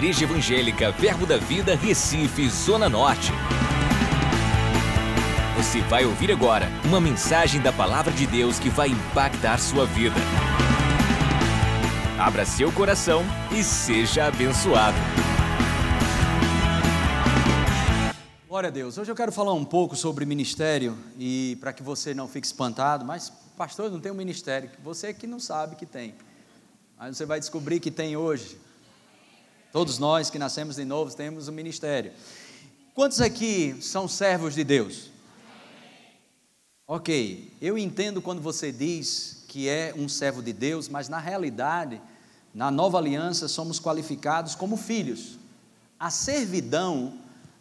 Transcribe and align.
Igreja 0.00 0.24
Evangélica 0.24 0.90
Verbo 0.92 1.26
da 1.26 1.36
Vida, 1.36 1.76
Recife, 1.76 2.48
Zona 2.48 2.88
Norte. 2.88 3.30
Você 5.58 5.82
vai 5.82 6.06
ouvir 6.06 6.32
agora 6.32 6.68
uma 6.86 6.98
mensagem 6.98 7.60
da 7.60 7.70
Palavra 7.70 8.10
de 8.10 8.26
Deus 8.26 8.58
que 8.58 8.70
vai 8.70 8.88
impactar 8.88 9.58
sua 9.58 9.84
vida. 9.84 10.16
Abra 12.18 12.46
seu 12.46 12.72
coração 12.72 13.22
e 13.52 13.62
seja 13.62 14.24
abençoado. 14.24 14.96
Glória 18.48 18.68
a 18.68 18.72
Deus. 18.72 18.96
Hoje 18.96 19.12
eu 19.12 19.14
quero 19.14 19.30
falar 19.30 19.52
um 19.52 19.66
pouco 19.66 19.94
sobre 19.94 20.24
ministério 20.24 20.96
e 21.18 21.58
para 21.60 21.74
que 21.74 21.82
você 21.82 22.14
não 22.14 22.26
fique 22.26 22.46
espantado, 22.46 23.04
mas 23.04 23.30
pastor, 23.54 23.90
não 23.90 24.00
tem 24.00 24.10
um 24.10 24.14
ministério, 24.14 24.70
você 24.82 25.12
que 25.12 25.26
não 25.26 25.38
sabe 25.38 25.76
que 25.76 25.84
tem. 25.84 26.14
Mas 26.98 27.18
você 27.18 27.26
vai 27.26 27.38
descobrir 27.38 27.80
que 27.80 27.90
tem 27.90 28.16
hoje. 28.16 28.69
Todos 29.72 30.00
nós 30.00 30.30
que 30.30 30.38
nascemos 30.38 30.76
de 30.76 30.84
novo 30.84 31.14
temos 31.14 31.46
um 31.46 31.52
ministério. 31.52 32.12
Quantos 32.92 33.20
aqui 33.20 33.76
são 33.80 34.08
servos 34.08 34.54
de 34.54 34.64
Deus? 34.64 35.10
Ok, 36.88 37.52
eu 37.62 37.78
entendo 37.78 38.20
quando 38.20 38.42
você 38.42 38.72
diz 38.72 39.44
que 39.46 39.68
é 39.68 39.94
um 39.96 40.08
servo 40.08 40.42
de 40.42 40.52
Deus, 40.52 40.88
mas 40.88 41.08
na 41.08 41.20
realidade, 41.20 42.00
na 42.52 42.68
nova 42.68 42.98
aliança, 42.98 43.46
somos 43.46 43.78
qualificados 43.78 44.56
como 44.56 44.76
filhos. 44.76 45.38
A 46.00 46.10
servidão 46.10 47.14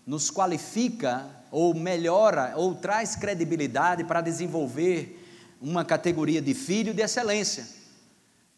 nos 0.03 0.31
qualifica, 0.31 1.27
ou 1.51 1.75
melhora, 1.75 2.53
ou 2.55 2.73
traz 2.73 3.15
credibilidade 3.15 4.03
para 4.03 4.21
desenvolver 4.21 5.23
uma 5.61 5.85
categoria 5.85 6.41
de 6.41 6.55
filho 6.55 6.91
de 6.91 7.03
excelência. 7.03 7.67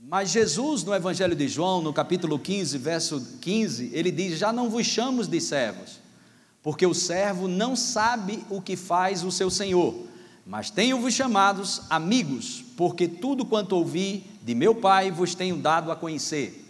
Mas 0.03 0.31
Jesus, 0.31 0.83
no 0.83 0.95
Evangelho 0.95 1.35
de 1.35 1.47
João, 1.47 1.79
no 1.79 1.93
capítulo 1.93 2.39
15, 2.39 2.75
verso 2.79 3.37
15, 3.39 3.91
ele 3.93 4.09
diz: 4.09 4.39
Já 4.39 4.51
não 4.51 4.67
vos 4.67 4.87
chamos 4.87 5.27
de 5.27 5.39
servos, 5.39 5.99
porque 6.63 6.87
o 6.87 6.93
servo 6.93 7.47
não 7.47 7.75
sabe 7.75 8.43
o 8.49 8.59
que 8.59 8.75
faz 8.75 9.23
o 9.23 9.31
seu 9.31 9.51
senhor, 9.51 9.93
mas 10.43 10.71
tenho-vos 10.71 11.13
chamados 11.13 11.83
amigos, 11.87 12.65
porque 12.75 13.07
tudo 13.07 13.45
quanto 13.45 13.73
ouvi 13.73 14.25
de 14.41 14.55
meu 14.55 14.73
Pai 14.73 15.11
vos 15.11 15.35
tenho 15.35 15.55
dado 15.57 15.91
a 15.91 15.95
conhecer. 15.95 16.67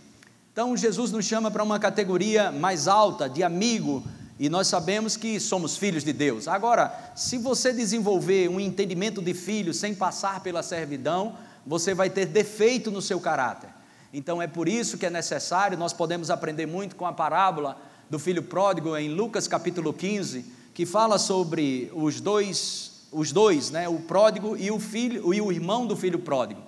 Então, 0.51 0.75
Jesus 0.75 1.13
nos 1.13 1.23
chama 1.23 1.49
para 1.49 1.63
uma 1.63 1.79
categoria 1.79 2.51
mais 2.51 2.85
alta, 2.85 3.29
de 3.29 3.43
amigo, 3.43 4.03
e 4.37 4.49
nós 4.49 4.67
sabemos 4.67 5.15
que 5.15 5.39
somos 5.39 5.77
filhos 5.77 6.03
de 6.03 6.11
Deus. 6.11 6.49
Agora, 6.49 7.13
se 7.15 7.37
você 7.37 7.71
desenvolver 7.71 8.49
um 8.49 8.59
entendimento 8.59 9.21
de 9.21 9.33
filho 9.33 9.73
sem 9.73 9.95
passar 9.95 10.43
pela 10.43 10.61
servidão, 10.61 11.37
você 11.65 11.93
vai 11.93 12.09
ter 12.09 12.25
defeito 12.25 12.91
no 12.91 13.01
seu 13.01 13.19
caráter. 13.19 13.69
Então 14.13 14.41
é 14.41 14.47
por 14.47 14.67
isso 14.67 14.97
que 14.97 15.05
é 15.05 15.09
necessário, 15.09 15.77
nós 15.77 15.93
podemos 15.93 16.29
aprender 16.29 16.65
muito 16.65 16.95
com 16.95 17.05
a 17.05 17.13
parábola 17.13 17.77
do 18.09 18.19
filho 18.19 18.43
pródigo 18.43 18.95
em 18.97 19.09
Lucas 19.09 19.47
capítulo 19.47 19.93
15, 19.93 20.45
que 20.73 20.85
fala 20.85 21.17
sobre 21.17 21.89
os 21.93 22.19
dois, 22.19 23.07
os 23.11 23.31
dois, 23.31 23.71
né, 23.71 23.87
o 23.87 23.99
pródigo 23.99 24.57
e 24.57 24.69
o 24.69 24.79
filho 24.79 25.33
e 25.33 25.39
o 25.39 25.51
irmão 25.51 25.87
do 25.87 25.95
filho 25.95 26.19
pródigo. 26.19 26.61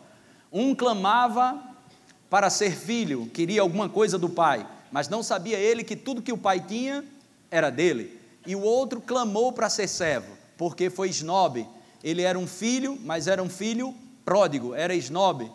Um 0.52 0.74
clamava 0.74 1.62
para 2.30 2.50
ser 2.50 2.72
filho, 2.72 3.28
queria 3.34 3.62
alguma 3.62 3.90
coisa 3.90 4.18
do 4.18 4.30
pai, 4.30 4.66
mas 4.92 5.10
não 5.10 5.22
sabia 5.22 5.58
ele 5.58 5.84
que 5.84 5.96
tudo 5.96 6.22
que 6.22 6.32
o 6.32 6.38
pai 6.38 6.60
tinha 6.60 7.04
era 7.52 7.70
dele. 7.70 8.20
E 8.46 8.56
o 8.56 8.62
outro 8.62 9.02
clamou 9.02 9.52
para 9.52 9.70
ser 9.70 9.88
servo, 9.88 10.32
porque 10.58 10.90
foi 10.90 11.10
snob. 11.10 11.68
Ele 12.04 12.22
era 12.22 12.38
um 12.38 12.48
filho, 12.48 12.98
mas 13.04 13.28
era 13.28 13.42
um 13.42 13.50
filho 13.50 13.94
pródigo, 14.26 14.74
era 14.74 14.96
esnobe, 14.96 15.52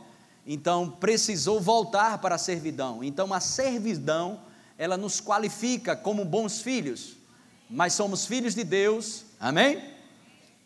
então 0.47 0.91
precisou 0.91 1.61
voltar 1.61 2.19
para 2.19 2.37
a 2.37 2.39
servidão. 2.39 3.03
Então 3.05 3.33
a 3.35 3.41
servidão, 3.41 4.41
ela 4.77 4.97
nos 4.97 5.21
qualifica 5.21 5.95
como 5.95 6.25
bons 6.25 6.61
filhos, 6.61 7.17
mas 7.69 7.93
somos 7.93 8.25
filhos 8.25 8.55
de 8.55 8.65
Deus, 8.65 9.25
amém? 9.39 9.83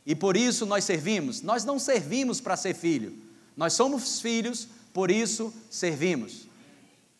E 0.07 0.15
por 0.15 0.37
isso 0.37 0.67
nós 0.67 0.85
servimos. 0.85 1.43
Nós 1.43 1.65
não 1.65 1.79
servimos 1.79 2.41
para 2.41 2.57
ser 2.57 2.75
filho, 2.75 3.17
nós 3.57 3.73
somos 3.73 4.21
filhos, 4.21 4.69
por 4.93 5.11
isso 5.11 5.53
servimos. 5.71 6.47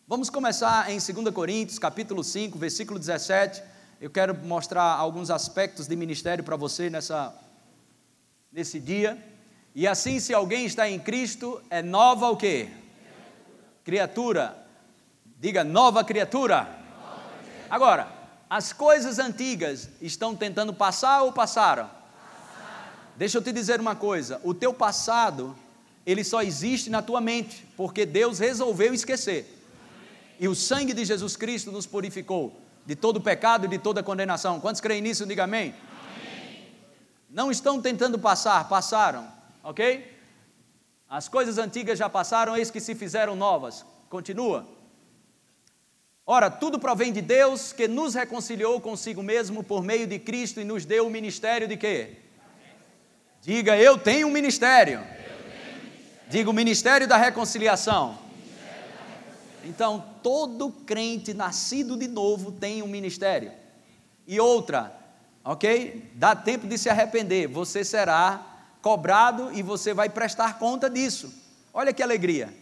Vamos 0.07 0.29
começar 0.29 0.91
em 0.91 0.99
2 0.99 1.33
Coríntios, 1.33 1.79
capítulo 1.79 2.23
5, 2.23 2.57
versículo 2.59 2.99
17. 2.99 3.63
Eu 3.99 4.09
quero 4.09 4.35
mostrar 4.45 4.83
alguns 4.83 5.29
aspectos 5.29 5.87
de 5.87 5.95
ministério 5.95 6.43
para 6.43 6.55
você 6.55 6.89
nessa, 6.89 7.33
nesse 8.51 8.79
dia. 8.79 9.17
E 9.75 9.87
assim, 9.87 10.19
se 10.19 10.33
alguém 10.33 10.65
está 10.65 10.87
em 10.87 10.99
Cristo, 10.99 11.61
é 11.69 11.81
nova 11.81 12.29
o 12.29 12.37
quê? 12.37 12.69
Criatura. 13.83 14.55
Diga 15.39 15.63
nova 15.63 16.03
criatura. 16.03 16.69
Agora, 17.69 18.07
as 18.47 18.71
coisas 18.71 19.17
antigas 19.17 19.89
estão 19.99 20.35
tentando 20.35 20.73
passar 20.73 21.23
ou 21.23 21.33
passaram? 21.33 21.85
passaram? 21.85 22.03
Deixa 23.17 23.39
eu 23.39 23.41
te 23.41 23.51
dizer 23.51 23.79
uma 23.79 23.95
coisa: 23.95 24.39
o 24.43 24.53
teu 24.53 24.71
passado, 24.71 25.55
ele 26.05 26.23
só 26.23 26.43
existe 26.43 26.91
na 26.91 27.01
tua 27.01 27.19
mente, 27.19 27.65
porque 27.75 28.05
Deus 28.05 28.37
resolveu 28.37 28.93
esquecer. 28.93 29.59
E 30.39 30.47
o 30.47 30.53
sangue 30.53 30.93
de 30.93 31.03
Jesus 31.03 31.35
Cristo 31.35 31.71
nos 31.71 31.87
purificou 31.87 32.61
de 32.85 32.95
todo 32.95 33.19
pecado 33.19 33.65
e 33.65 33.69
de 33.69 33.79
toda 33.79 34.03
condenação. 34.03 34.59
Quantos 34.59 34.81
creem 34.81 35.01
nisso? 35.01 35.25
Diga 35.25 35.45
amém. 35.45 35.73
amém. 35.73 36.67
Não 37.27 37.49
estão 37.49 37.81
tentando 37.81 38.19
passar, 38.19 38.69
passaram 38.69 39.42
ok? 39.63 40.11
As 41.09 41.27
coisas 41.27 41.57
antigas 41.57 41.97
já 41.97 42.09
passaram, 42.09 42.57
eis 42.57 42.69
que 42.69 42.79
se 42.79 42.93
fizeram 42.93 43.35
novas. 43.35 43.85
Continua. 44.09 44.67
Ora, 46.25 46.49
tudo 46.49 46.79
provém 46.79 47.11
de 47.11 47.21
Deus 47.21 47.73
que 47.73 47.87
nos 47.87 48.13
reconciliou 48.13 48.79
consigo 48.79 49.21
mesmo 49.21 49.63
por 49.63 49.83
meio 49.83 50.07
de 50.07 50.19
Cristo 50.19 50.59
e 50.59 50.63
nos 50.63 50.85
deu 50.85 51.07
o 51.07 51.09
ministério 51.09 51.67
de 51.67 51.77
quê? 51.77 52.17
Diga, 53.41 53.77
eu 53.77 53.97
tenho 53.97 54.27
um 54.27 54.31
ministério. 54.31 55.03
Diga, 56.29 56.49
o 56.49 56.53
ministério 56.53 57.07
da 57.07 57.17
reconciliação. 57.17 58.17
Então, 59.65 60.03
todo 60.21 60.71
crente 60.71 61.33
nascido 61.33 61.97
de 61.97 62.07
novo 62.07 62.51
tem 62.51 62.81
um 62.81 62.87
ministério. 62.87 63.51
E 64.25 64.39
outra, 64.39 64.95
ok? 65.43 66.09
Dá 66.15 66.35
tempo 66.35 66.67
de 66.67 66.77
se 66.77 66.89
arrepender, 66.89 67.47
você 67.47 67.83
será 67.83 68.52
cobrado 68.83 69.49
e 69.53 69.63
você 69.63 69.93
vai 69.93 70.09
prestar 70.09 70.59
conta 70.59 70.89
disso. 70.89 71.33
Olha 71.73 71.93
que 71.93 72.03
alegria. 72.03 72.53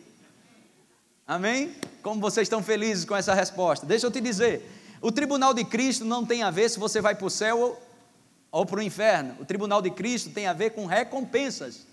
Amém? 1.27 1.75
Como 2.03 2.21
vocês 2.21 2.45
estão 2.45 2.61
felizes 2.61 3.03
com 3.03 3.15
essa 3.15 3.33
resposta. 3.33 3.85
Deixa 3.85 4.05
eu 4.05 4.11
te 4.11 4.21
dizer: 4.21 4.69
o 5.01 5.11
tribunal 5.11 5.53
de 5.53 5.65
Cristo 5.65 6.05
não 6.05 6.23
tem 6.23 6.43
a 6.43 6.51
ver 6.51 6.69
se 6.69 6.79
você 6.79 7.01
vai 7.01 7.15
para 7.15 7.25
o 7.25 7.29
céu 7.29 7.81
ou, 8.51 8.65
para 8.65 8.79
o 8.79 8.83
inferno. 8.83 9.35
O 9.39 9.45
tribunal 9.45 9.81
de 9.81 9.89
Cristo 9.89 10.29
tem 10.29 10.45
a 10.45 10.53
ver 10.53 10.69
com 10.69 10.85
recompensas. 10.85 11.87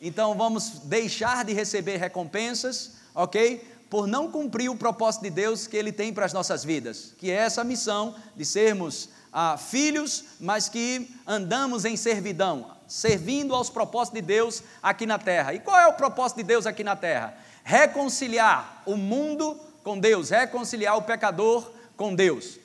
Então 0.00 0.36
vamos 0.36 0.80
deixar 0.84 1.44
de 1.44 1.54
receber 1.54 1.96
recompensas, 1.96 2.92
ok? 3.14 3.66
Por 3.88 4.06
não 4.06 4.30
cumprir 4.30 4.68
o 4.68 4.76
propósito 4.76 5.22
de 5.22 5.30
Deus 5.30 5.66
que 5.66 5.76
Ele 5.76 5.90
tem 5.90 6.12
para 6.12 6.26
as 6.26 6.32
nossas 6.32 6.62
vidas, 6.62 7.14
que 7.16 7.30
é 7.30 7.34
essa 7.34 7.64
missão 7.64 8.14
de 8.36 8.44
sermos 8.44 9.08
ah, 9.32 9.56
filhos, 9.56 10.24
mas 10.38 10.68
que 10.68 11.10
andamos 11.26 11.84
em 11.84 11.96
servidão, 11.96 12.79
servindo 12.90 13.54
aos 13.54 13.70
propósitos 13.70 14.20
de 14.20 14.26
Deus 14.26 14.64
aqui 14.82 15.06
na 15.06 15.16
terra. 15.16 15.54
E 15.54 15.60
qual 15.60 15.78
é 15.78 15.86
o 15.86 15.92
propósito 15.92 16.38
de 16.38 16.42
Deus 16.42 16.66
aqui 16.66 16.82
na 16.82 16.96
terra? 16.96 17.32
Reconciliar 17.62 18.82
o 18.84 18.96
mundo 18.96 19.56
com 19.84 19.96
Deus, 19.96 20.30
reconciliar 20.30 20.96
o 20.96 21.02
pecador 21.02 21.70
com 21.96 22.12
Deus. 22.12 22.58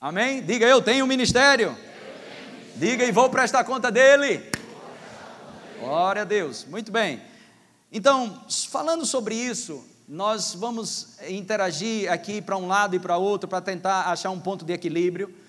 Amém? 0.00 0.42
Diga 0.42 0.66
eu 0.66 0.80
tenho 0.80 1.04
um 1.04 1.08
ministério. 1.08 1.76
Diga 2.76 3.04
e 3.04 3.12
vou 3.12 3.28
prestar 3.28 3.64
conta 3.64 3.92
dele. 3.92 4.50
Glória 5.78 6.22
a 6.22 6.24
Deus. 6.24 6.64
Muito 6.64 6.90
bem. 6.90 7.20
Então, 7.92 8.44
falando 8.70 9.04
sobre 9.04 9.34
isso, 9.34 9.84
nós 10.08 10.54
vamos 10.54 11.18
interagir 11.28 12.10
aqui 12.10 12.40
para 12.40 12.56
um 12.56 12.66
lado 12.66 12.96
e 12.96 12.98
para 12.98 13.18
outro 13.18 13.46
para 13.46 13.60
tentar 13.60 14.10
achar 14.10 14.30
um 14.30 14.40
ponto 14.40 14.64
de 14.64 14.72
equilíbrio. 14.72 15.43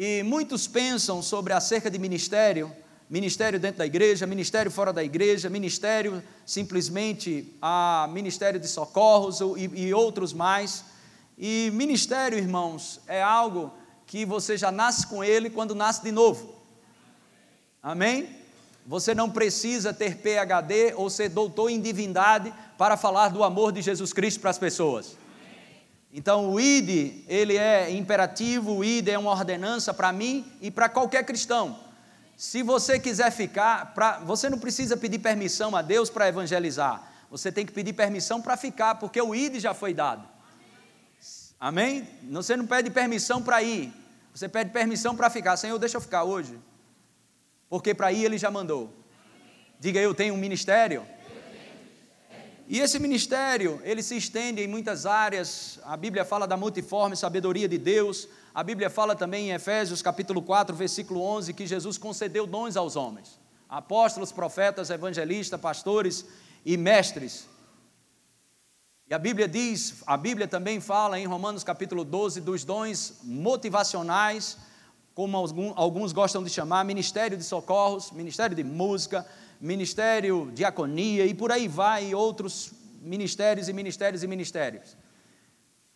E 0.00 0.22
muitos 0.22 0.68
pensam 0.68 1.20
sobre 1.20 1.52
acerca 1.52 1.90
de 1.90 1.98
ministério, 1.98 2.70
ministério 3.10 3.58
dentro 3.58 3.78
da 3.78 3.86
igreja, 3.86 4.28
ministério 4.28 4.70
fora 4.70 4.92
da 4.92 5.02
igreja, 5.02 5.50
ministério 5.50 6.22
simplesmente 6.46 7.52
a 7.60 8.08
ministério 8.12 8.60
de 8.60 8.68
socorros 8.68 9.40
e, 9.56 9.86
e 9.86 9.92
outros 9.92 10.32
mais. 10.32 10.84
E 11.36 11.72
ministério, 11.74 12.38
irmãos, 12.38 13.00
é 13.08 13.20
algo 13.20 13.72
que 14.06 14.24
você 14.24 14.56
já 14.56 14.70
nasce 14.70 15.04
com 15.04 15.24
ele 15.24 15.50
quando 15.50 15.74
nasce 15.74 16.04
de 16.04 16.12
novo. 16.12 16.54
Amém? 17.82 18.28
Você 18.86 19.16
não 19.16 19.28
precisa 19.28 19.92
ter 19.92 20.18
PhD 20.18 20.94
ou 20.94 21.10
ser 21.10 21.28
doutor 21.28 21.70
em 21.70 21.80
divindade 21.80 22.54
para 22.78 22.96
falar 22.96 23.30
do 23.30 23.42
amor 23.42 23.72
de 23.72 23.82
Jesus 23.82 24.12
Cristo 24.12 24.38
para 24.38 24.50
as 24.50 24.58
pessoas. 24.58 25.16
Então 26.18 26.50
o 26.50 26.58
ID, 26.58 27.22
ele 27.28 27.56
é 27.56 27.92
imperativo, 27.92 28.78
o 28.78 28.84
ID 28.84 29.06
é 29.06 29.16
uma 29.16 29.30
ordenança 29.30 29.94
para 29.94 30.12
mim 30.12 30.44
e 30.60 30.68
para 30.68 30.88
qualquer 30.88 31.24
cristão. 31.24 31.78
Se 32.36 32.60
você 32.60 32.98
quiser 32.98 33.30
ficar, 33.30 33.94
pra, 33.94 34.18
você 34.18 34.50
não 34.50 34.58
precisa 34.58 34.96
pedir 34.96 35.20
permissão 35.20 35.76
a 35.76 35.80
Deus 35.80 36.10
para 36.10 36.26
evangelizar. 36.26 37.08
Você 37.30 37.52
tem 37.52 37.64
que 37.64 37.70
pedir 37.70 37.92
permissão 37.92 38.42
para 38.42 38.56
ficar, 38.56 38.96
porque 38.96 39.22
o 39.22 39.32
ID 39.32 39.60
já 39.60 39.72
foi 39.72 39.94
dado. 39.94 40.28
Amém? 41.60 42.08
Você 42.32 42.56
não 42.56 42.66
pede 42.66 42.90
permissão 42.90 43.40
para 43.40 43.62
ir, 43.62 43.92
você 44.34 44.48
pede 44.48 44.72
permissão 44.72 45.14
para 45.14 45.30
ficar. 45.30 45.56
Senhor, 45.56 45.78
deixa 45.78 45.98
eu 45.98 46.00
ficar 46.00 46.24
hoje, 46.24 46.58
porque 47.70 47.94
para 47.94 48.10
ir 48.10 48.24
Ele 48.24 48.38
já 48.38 48.50
mandou. 48.50 48.92
Diga, 49.78 50.00
eu 50.00 50.12
tenho 50.12 50.34
um 50.34 50.38
ministério. 50.38 51.06
E 52.70 52.80
esse 52.80 52.98
ministério, 52.98 53.80
ele 53.82 54.02
se 54.02 54.14
estende 54.14 54.60
em 54.60 54.68
muitas 54.68 55.06
áreas. 55.06 55.80
A 55.84 55.96
Bíblia 55.96 56.22
fala 56.22 56.46
da 56.46 56.54
multiforme 56.54 57.16
sabedoria 57.16 57.66
de 57.66 57.78
Deus. 57.78 58.28
A 58.54 58.62
Bíblia 58.62 58.90
fala 58.90 59.16
também 59.16 59.48
em 59.48 59.54
Efésios 59.54 60.02
capítulo 60.02 60.42
4, 60.42 60.76
versículo 60.76 61.22
11, 61.22 61.54
que 61.54 61.66
Jesus 61.66 61.96
concedeu 61.96 62.46
dons 62.46 62.76
aos 62.76 62.94
homens. 62.94 63.40
Apóstolos, 63.70 64.32
profetas, 64.32 64.90
evangelistas, 64.90 65.58
pastores 65.58 66.26
e 66.62 66.76
mestres. 66.76 67.48
E 69.08 69.14
a 69.14 69.18
Bíblia 69.18 69.48
diz, 69.48 70.02
a 70.06 70.18
Bíblia 70.18 70.46
também 70.46 70.78
fala 70.78 71.18
em 71.18 71.24
Romanos 71.24 71.64
capítulo 71.64 72.04
12 72.04 72.42
dos 72.42 72.64
dons 72.64 73.20
motivacionais, 73.24 74.58
como 75.14 75.38
alguns 75.74 76.12
gostam 76.12 76.44
de 76.44 76.50
chamar, 76.50 76.84
ministério 76.84 77.34
de 77.34 77.44
socorros, 77.44 78.10
ministério 78.12 78.54
de 78.54 78.62
música, 78.62 79.26
ministério 79.60 80.50
diaconia 80.54 81.26
e 81.26 81.34
por 81.34 81.50
aí 81.50 81.66
vai, 81.66 82.14
outros 82.14 82.72
ministérios 83.00 83.68
e 83.68 83.72
ministérios 83.72 84.22
e 84.22 84.26
ministérios. 84.26 84.96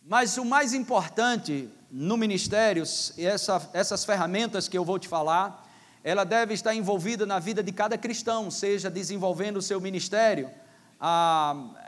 Mas 0.05 0.37
o 0.37 0.43
mais 0.43 0.73
importante 0.73 1.69
no 1.89 2.17
ministério, 2.17 2.83
essa, 3.17 3.69
essas 3.71 4.03
ferramentas 4.03 4.67
que 4.67 4.77
eu 4.77 4.83
vou 4.83 4.99
te 4.99 5.07
falar, 5.07 5.65
ela 6.03 6.25
deve 6.25 6.53
estar 6.53 6.75
envolvida 6.75 7.25
na 7.25 7.39
vida 7.39 7.63
de 7.63 7.71
cada 7.71 7.97
cristão, 7.97 8.51
seja 8.51 8.89
desenvolvendo 8.89 9.57
o 9.57 9.61
seu 9.61 9.79
ministério 9.79 10.49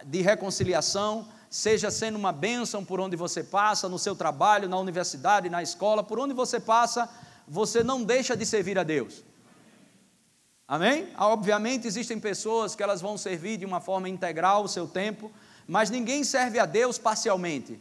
de 0.05 0.21
reconciliação, 0.21 1.27
seja 1.49 1.91
sendo 1.91 2.17
uma 2.17 2.31
bênção 2.31 2.85
por 2.85 3.01
onde 3.01 3.17
você 3.17 3.43
passa, 3.43 3.89
no 3.89 3.99
seu 3.99 4.15
trabalho, 4.15 4.69
na 4.69 4.77
universidade, 4.77 5.49
na 5.49 5.61
escola, 5.61 6.03
por 6.03 6.19
onde 6.19 6.33
você 6.33 6.59
passa, 6.59 7.09
você 7.45 7.83
não 7.83 8.03
deixa 8.03 8.35
de 8.37 8.45
servir 8.45 8.79
a 8.79 8.83
Deus. 8.83 9.24
Amém? 10.67 11.09
Ah, 11.15 11.27
obviamente 11.27 11.85
existem 11.85 12.19
pessoas 12.19 12.75
que 12.75 12.81
elas 12.81 12.99
vão 12.99 13.17
servir 13.17 13.57
de 13.57 13.65
uma 13.65 13.79
forma 13.79 14.09
integral 14.09 14.63
o 14.63 14.67
seu 14.67 14.87
tempo, 14.87 15.31
mas 15.67 15.91
ninguém 15.91 16.23
serve 16.23 16.57
a 16.57 16.65
Deus 16.65 16.97
parcialmente. 16.97 17.79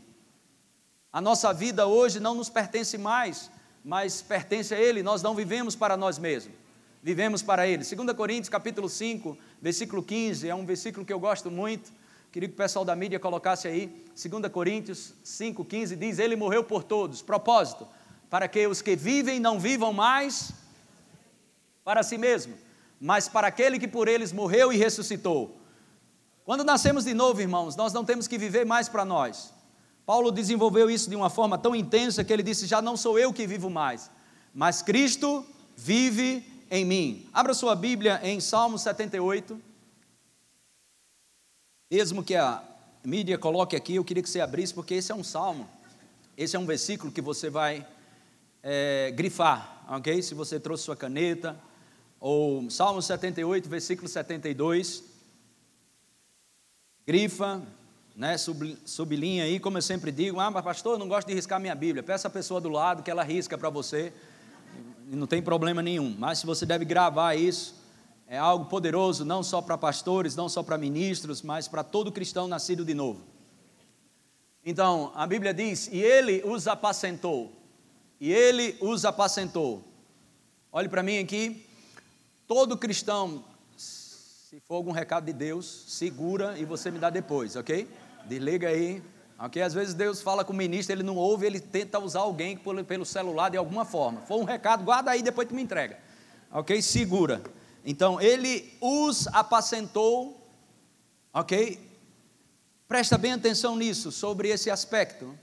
A 1.11 1.21
nossa 1.21 1.53
vida 1.55 1.87
hoje 1.87 2.21
não 2.21 2.35
nos 2.35 2.51
pertence 2.51 2.99
mais, 2.99 3.51
mas 3.83 4.21
pertence 4.21 4.75
a 4.75 4.79
Ele, 4.79 5.03
nós 5.03 5.23
não 5.23 5.35
vivemos 5.35 5.75
para 5.75 5.97
nós 5.97 6.19
mesmos, 6.19 6.55
vivemos 7.03 7.41
para 7.41 7.67
Ele. 7.67 7.85
2 7.85 8.13
Coríntios 8.15 8.51
capítulo 8.51 8.89
5, 8.89 9.39
versículo 9.63 10.03
15, 10.03 10.47
é 10.47 10.55
um 10.55 10.67
versículo 10.67 11.07
que 11.07 11.13
eu 11.13 11.21
gosto 11.21 11.51
muito, 11.51 11.91
queria 12.31 12.49
que 12.49 12.55
o 12.55 12.59
pessoal 12.59 12.85
da 12.85 12.95
mídia 12.95 13.19
colocasse 13.19 13.67
aí, 13.67 14.05
2 14.15 14.53
Coríntios 14.53 15.15
5, 15.23 15.65
15, 15.65 15.97
diz, 15.97 16.19
Ele 16.19 16.37
morreu 16.37 16.63
por 16.63 16.83
todos, 16.83 17.23
propósito, 17.23 17.89
para 18.29 18.47
que 18.47 18.67
os 18.67 18.83
que 18.83 18.95
vivem 18.95 19.41
não 19.41 19.59
vivam 19.59 19.91
mais 19.91 20.53
para 21.85 22.03
si 22.03 22.19
mesmo, 22.19 22.55
mas 23.05 23.29
para 23.29 23.49
aquele 23.49 23.79
que 23.79 23.87
por 23.87 24.09
eles 24.09 24.33
morreu 24.33 24.73
e 24.73 24.79
ressuscitou. 24.79 25.55
Quando 26.43 26.65
nascemos 26.65 27.05
de 27.05 27.13
novo, 27.13 27.39
irmãos, 27.39 27.77
nós 27.77 27.93
não 27.93 28.03
temos 28.03 28.27
que 28.27 28.39
viver 28.39 28.65
mais 28.65 28.89
para 28.89 29.05
nós. 29.05 29.53
Paulo 30.07 30.33
desenvolveu 30.33 30.91
isso 30.91 31.11
de 31.11 31.15
uma 31.15 31.29
forma 31.29 31.59
tão 31.59 31.77
intensa 31.77 32.25
que 32.25 32.33
ele 32.33 32.43
disse: 32.43 32.67
Já 32.67 32.81
não 32.81 32.97
sou 32.97 33.19
eu 33.19 33.31
que 33.31 33.47
vivo 33.47 33.69
mais, 33.69 34.11
mas 34.55 34.81
Cristo 34.81 35.45
vive 35.77 36.51
em 36.71 36.83
mim. 36.87 37.29
Abra 37.31 37.53
sua 37.53 37.77
Bíblia 37.77 38.21
em 38.23 38.41
Salmo 38.41 38.79
78. 38.79 39.61
Mesmo 41.91 42.25
que 42.25 42.35
a 42.35 42.63
mídia 43.05 43.37
coloque 43.37 43.77
aqui, 43.77 43.97
eu 43.97 44.05
queria 44.05 44.23
que 44.23 44.31
você 44.31 44.41
abrisse, 44.41 44.73
porque 44.73 44.95
esse 44.95 45.13
é 45.13 45.15
um 45.15 45.23
salmo, 45.23 45.69
esse 46.39 46.57
é 46.57 46.59
um 46.59 46.65
versículo 46.65 47.13
que 47.13 47.21
você 47.21 47.51
vai 47.51 47.87
é, 48.63 49.13
grifar, 49.15 49.85
ok? 49.91 50.23
Se 50.23 50.33
você 50.33 50.59
trouxe 50.59 50.85
sua 50.85 50.97
caneta, 50.97 51.55
ou 52.27 52.71
Salmo 52.71 53.03
78, 53.03 53.69
versículo 53.69 54.09
72. 54.09 55.05
Grifa, 57.07 57.61
né, 58.17 58.39
sub, 58.39 58.79
sublinha 58.87 59.45
aí, 59.45 59.61
como 59.61 59.77
eu 59.77 59.83
sempre 59.83 60.11
digo, 60.11 60.41
ah, 60.41 60.51
mas 60.51 60.65
pastor, 60.65 60.95
eu 60.95 60.99
não 60.99 61.07
gosto 61.07 61.29
de 61.29 61.35
riscar 61.35 61.61
minha 61.61 61.75
Bíblia. 61.75 62.03
Peça 62.03 62.29
a 62.29 62.31
pessoa 62.31 62.63
do 62.63 62.71
lado 62.71 63.03
que 63.03 63.11
ela 63.11 63.23
risca 63.23 63.59
para 63.59 63.69
você, 63.69 64.11
não 65.07 65.27
tem 65.27 65.43
problema 65.43 65.83
nenhum. 65.83 66.17
Mas 66.19 66.39
se 66.39 66.47
você 66.47 66.65
deve 66.65 66.87
gravar 66.87 67.35
isso, 67.35 67.75
é 68.27 68.39
algo 68.39 68.65
poderoso, 68.71 69.23
não 69.23 69.43
só 69.43 69.61
para 69.61 69.77
pastores, 69.77 70.35
não 70.35 70.49
só 70.49 70.63
para 70.63 70.79
ministros, 70.79 71.43
mas 71.43 71.69
para 71.69 71.85
todo 71.85 72.11
cristão 72.11 72.49
nascido 72.49 72.87
de 72.87 72.95
novo. 72.95 73.21
Então, 74.65 75.13
a 75.15 75.27
Bíblia 75.27 75.53
diz: 75.53 75.91
E 75.93 75.99
ele 75.99 76.41
os 76.43 76.67
apacentou. 76.67 77.53
E 78.19 78.33
ele 78.33 78.79
os 78.81 79.05
apacentou. 79.05 79.85
Olhe 80.73 80.89
para 80.89 81.03
mim 81.03 81.19
aqui. 81.19 81.67
Todo 82.47 82.77
cristão, 82.77 83.43
se 83.75 84.61
for 84.61 84.75
algum 84.75 84.93
recado 84.93 85.25
de 85.25 85.33
Deus, 85.33 85.85
segura 85.89 86.59
e 86.59 86.65
você 86.65 86.91
me 86.91 86.99
dá 86.99 87.09
depois, 87.09 87.57
ok? 87.57 87.89
Desliga 88.27 88.69
aí, 88.69 89.03
ok? 89.39 89.63
Às 89.63 89.73
vezes 89.73 89.95
Deus 89.95 90.21
fala 90.21 90.45
com 90.45 90.53
o 90.53 90.57
ministro, 90.57 90.95
ele 90.95 91.03
não 91.03 91.17
ouve, 91.17 91.47
ele 91.47 91.59
tenta 91.59 91.99
usar 91.99 92.21
alguém 92.21 92.57
pelo 92.57 93.07
celular 93.07 93.49
de 93.49 93.57
alguma 93.57 93.87
forma. 93.87 94.21
For 94.23 94.39
um 94.39 94.45
recado, 94.45 94.85
guarda 94.85 95.11
aí, 95.11 95.23
depois 95.23 95.49
tu 95.49 95.55
me 95.55 95.63
entrega, 95.63 95.99
ok? 96.53 96.83
Segura. 96.83 97.43
Então, 97.83 98.21
ele 98.21 98.77
os 98.79 99.27
apacentou, 99.29 100.47
ok? 101.33 101.81
Presta 102.87 103.17
bem 103.17 103.33
atenção 103.33 103.75
nisso, 103.75 104.13
sobre 104.13 104.49
esse 104.51 104.71
aspecto. 104.71 105.35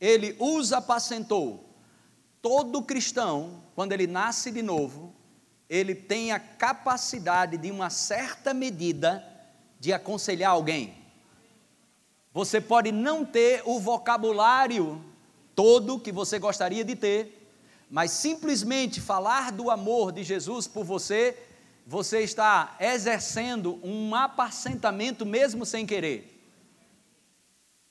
Ele 0.00 0.34
os 0.38 0.72
apacentou. 0.72 1.62
Todo 2.40 2.82
cristão, 2.82 3.62
quando 3.74 3.92
ele 3.92 4.06
nasce 4.06 4.50
de 4.50 4.62
novo, 4.62 5.14
ele 5.72 5.94
tem 5.94 6.32
a 6.32 6.38
capacidade, 6.38 7.56
de 7.56 7.70
uma 7.70 7.88
certa 7.88 8.52
medida, 8.52 9.26
de 9.80 9.90
aconselhar 9.90 10.50
alguém. 10.50 10.94
Você 12.30 12.60
pode 12.60 12.92
não 12.92 13.24
ter 13.24 13.62
o 13.64 13.80
vocabulário 13.80 15.02
todo 15.54 15.98
que 15.98 16.12
você 16.12 16.38
gostaria 16.38 16.84
de 16.84 16.94
ter, 16.94 17.50
mas 17.88 18.10
simplesmente 18.10 19.00
falar 19.00 19.50
do 19.50 19.70
amor 19.70 20.12
de 20.12 20.22
Jesus 20.22 20.66
por 20.68 20.84
você, 20.84 21.42
você 21.86 22.20
está 22.20 22.76
exercendo 22.78 23.80
um 23.82 24.14
apacentamento 24.14 25.24
mesmo 25.24 25.64
sem 25.64 25.86
querer. 25.86 26.28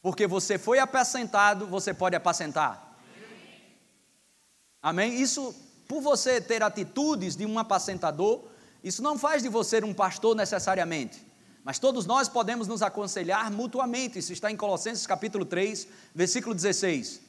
Porque 0.04 0.27
você 0.27 0.60
foi 0.60 0.77
apacentado, 0.77 1.65
você 1.65 1.96
pode 1.96 2.15
apacentar. 2.15 2.96
Amém? 4.84 5.20
Isso 5.20 5.56
por 5.91 6.00
você 6.00 6.39
ter 6.39 6.63
atitudes 6.63 7.36
de 7.36 7.45
um 7.45 7.60
apacentador, 7.60 8.45
isso 8.81 9.03
não 9.03 9.19
faz 9.19 9.43
de 9.43 9.50
você 9.50 9.83
um 9.83 9.93
pastor 9.93 10.33
necessariamente. 10.33 11.21
Mas 11.65 11.79
todos 11.79 12.05
nós 12.05 12.29
podemos 12.29 12.65
nos 12.65 12.81
aconselhar 12.81 13.51
mutuamente. 13.51 14.17
Isso 14.17 14.31
está 14.31 14.50
em 14.50 14.55
Colossenses 14.55 15.05
capítulo 15.05 15.43
3, 15.43 15.86
versículo 16.15 16.55
16. 16.55 17.19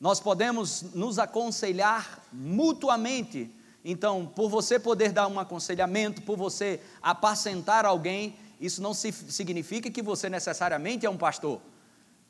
Nós 0.00 0.20
podemos 0.20 0.82
nos 0.94 1.18
aconselhar 1.18 2.22
mutuamente. 2.32 3.50
Então, 3.84 4.26
por 4.32 4.48
você 4.48 4.78
poder 4.78 5.10
dar 5.10 5.26
um 5.26 5.40
aconselhamento, 5.40 6.22
por 6.22 6.36
você 6.36 6.80
apacentar 7.02 7.84
alguém, 7.84 8.38
isso 8.60 8.80
não 8.80 8.94
significa 8.94 9.90
que 9.90 10.00
você 10.00 10.30
necessariamente 10.30 11.04
é 11.04 11.10
um 11.10 11.18
pastor, 11.18 11.60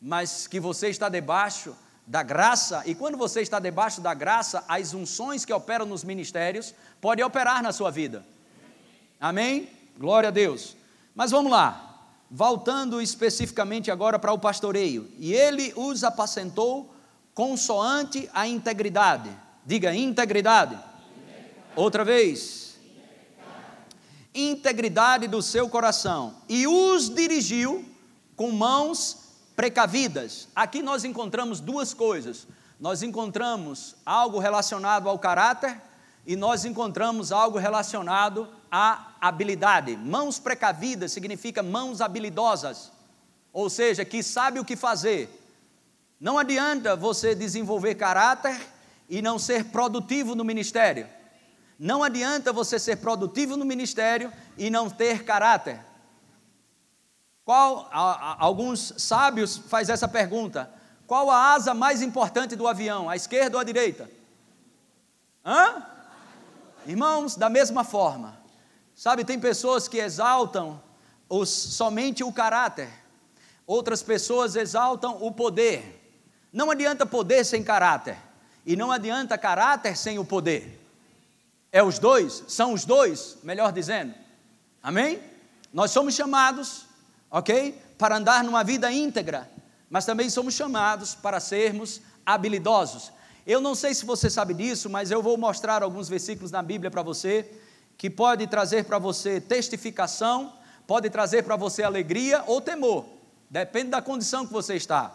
mas 0.01 0.47
que 0.47 0.59
você 0.59 0.89
está 0.89 1.11
debaixo 1.11 1.77
da 2.07 2.23
graça, 2.23 2.83
e 2.85 2.95
quando 2.95 3.17
você 3.17 3.41
está 3.41 3.59
debaixo 3.59 4.01
da 4.01 4.13
graça, 4.13 4.63
as 4.69 4.93
unções 4.93 5.45
que 5.45 5.53
operam 5.53 5.87
nos 5.87 6.05
ministérios 6.05 6.75
podem 7.01 7.25
operar 7.25 7.63
na 7.63 7.73
sua 7.73 7.91
vida. 7.91 8.25
Amém? 9.19 9.71
Glória 9.99 10.29
a 10.29 10.33
Deus. 10.33 10.77
Mas 11.15 11.31
vamos 11.31 11.51
lá. 11.51 12.09
Voltando 12.31 13.01
especificamente 13.01 13.91
agora 13.91 14.19
para 14.19 14.33
o 14.33 14.39
pastoreio. 14.39 15.11
E 15.19 15.33
ele 15.33 15.73
os 15.77 16.05
apacentou 16.05 16.95
consoante 17.35 18.29
a 18.35 18.47
integridade. 18.47 19.31
Diga 19.65 19.95
integridade. 19.95 20.79
Outra 21.75 22.05
vez. 22.05 22.77
Integridade. 22.85 23.81
integridade 24.35 25.29
do 25.29 25.41
seu 25.41 25.69
coração. 25.69 26.35
E 26.49 26.67
os 26.67 27.09
dirigiu 27.09 27.85
com 28.37 28.51
mãos 28.51 29.24
precavidas. 29.57 30.49
Aqui 30.55 30.83
nós 30.83 31.05
encontramos 31.05 31.61
duas 31.61 31.95
coisas. 31.95 32.47
Nós 32.79 33.03
encontramos 33.03 33.97
algo 34.05 34.39
relacionado 34.39 35.09
ao 35.09 35.19
caráter 35.19 35.81
e 36.27 36.37
nós 36.37 36.65
encontramos 36.65 37.31
algo 37.33 37.59
relacionado 37.59 38.49
à 38.71 39.13
habilidade. 39.21 39.97
Mãos 39.97 40.39
precavidas 40.39 41.13
significa 41.13 41.63
mãos 41.63 42.01
habilidosas, 42.01 42.91
ou 43.53 43.71
seja, 43.71 44.05
que 44.05 44.23
sabe 44.23 44.59
o 44.59 44.65
que 44.65 44.77
fazer. 44.77 45.41
Não 46.21 46.39
adianta 46.39 46.97
você 46.97 47.35
desenvolver 47.35 47.95
caráter 47.95 48.59
e 49.09 49.21
não 49.21 49.39
ser 49.39 49.67
produtivo 49.67 50.35
no 50.35 50.45
ministério. 50.45 51.07
Não 51.79 52.03
adianta 52.03 52.53
você 52.53 52.79
ser 52.79 52.97
produtivo 52.97 53.57
no 53.57 53.65
ministério 53.65 54.33
e 54.57 54.71
não 54.71 54.89
ter 54.89 55.25
caráter. 55.25 55.81
Qual, 57.45 57.89
a, 57.93 58.01
a, 58.01 58.45
alguns 58.45 58.95
sábios 58.97 59.59
faz 59.59 59.89
essa 59.89 60.09
pergunta: 60.09 60.71
Qual 61.07 61.31
a 61.31 61.53
asa 61.53 61.75
mais 61.75 62.01
importante 62.01 62.57
do 62.57 62.67
avião, 62.67 63.09
a 63.09 63.17
esquerda 63.17 63.57
ou 63.57 63.61
a 63.61 63.65
direita? 63.65 64.11
Hã? 65.45 65.85
Irmãos, 66.87 67.37
da 67.37 67.49
mesma 67.49 67.85
forma, 67.85 68.39
sabe, 68.95 69.25
tem 69.25 69.39
pessoas 69.39 69.89
que 69.89 69.99
exaltam 69.99 70.81
os, 71.29 71.49
somente 71.49 72.23
o 72.25 72.33
caráter, 72.33 72.89
outras 73.67 74.03
pessoas 74.03 74.57
exaltam 74.57 75.23
o 75.23 75.33
poder. 75.33 76.01
Não 76.53 76.71
adianta 76.71 77.05
poder 77.05 77.45
sem 77.45 77.63
caráter, 77.63 78.17
e 78.65 78.77
não 78.77 78.91
adianta 78.91 79.37
caráter 79.37 79.97
sem 79.97 80.19
o 80.19 80.25
poder. 80.25 80.81
É 81.73 81.83
os 81.83 81.99
dois, 81.99 82.45
são 82.49 82.73
os 82.73 82.85
dois, 82.85 83.39
melhor 83.43 83.73
dizendo. 83.73 84.15
Amém? 84.83 85.21
Nós 85.73 85.91
somos 85.91 86.15
chamados, 86.15 86.87
ok? 87.35 87.77
Para 87.99 88.17
andar 88.17 88.45
numa 88.45 88.63
vida 88.63 88.93
íntegra, 88.93 89.51
mas 89.91 90.07
também 90.07 90.31
somos 90.31 90.55
chamados 90.55 91.17
para 91.17 91.41
sermos 91.41 92.01
habilidosos. 92.25 93.13
Eu 93.45 93.61
não 93.61 93.75
sei 93.75 93.93
se 93.93 94.07
você 94.07 94.31
sabe 94.31 94.55
disso, 94.55 94.89
mas 94.89 95.11
eu 95.11 95.21
vou 95.21 95.37
mostrar 95.37 95.83
alguns 95.83 96.09
versículos 96.09 96.53
na 96.53 96.63
Bíblia 96.63 96.93
para 96.93 97.03
você, 97.03 97.51
que 97.99 98.09
pode 98.09 98.47
trazer 98.47 98.85
para 98.85 99.01
você 99.01 99.41
testificação, 99.41 100.53
pode 100.87 101.11
trazer 101.11 101.43
para 101.43 101.57
você 101.57 101.83
alegria 101.83 102.45
ou 102.47 102.61
temor, 102.61 103.05
depende 103.51 103.91
da 103.91 104.01
condição 104.01 104.47
que 104.47 104.53
você 104.53 104.77
está. 104.77 105.13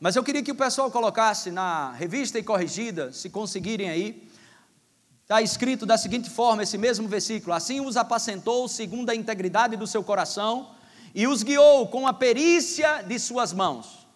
Mas 0.00 0.16
eu 0.16 0.24
queria 0.24 0.42
que 0.42 0.50
o 0.50 0.56
pessoal 0.56 0.90
colocasse 0.90 1.52
na 1.52 1.92
revista 1.92 2.36
e 2.36 2.42
corrigida, 2.42 3.12
se 3.12 3.30
conseguirem 3.30 3.88
aí, 3.88 4.28
está 5.22 5.40
escrito 5.40 5.86
da 5.86 5.96
seguinte 5.96 6.28
forma, 6.28 6.64
esse 6.64 6.76
mesmo 6.76 7.06
versículo: 7.06 7.52
Assim 7.52 7.80
os 7.80 7.96
apacentou 7.96 8.66
segundo 8.66 9.10
a 9.10 9.14
integridade 9.14 9.76
do 9.76 9.86
seu 9.86 10.02
coração 10.02 10.79
e 11.14 11.26
os 11.26 11.42
guiou 11.42 11.88
com 11.88 12.06
a 12.06 12.12
perícia 12.12 13.02
de 13.02 13.18
suas 13.18 13.52
mãos. 13.52 14.06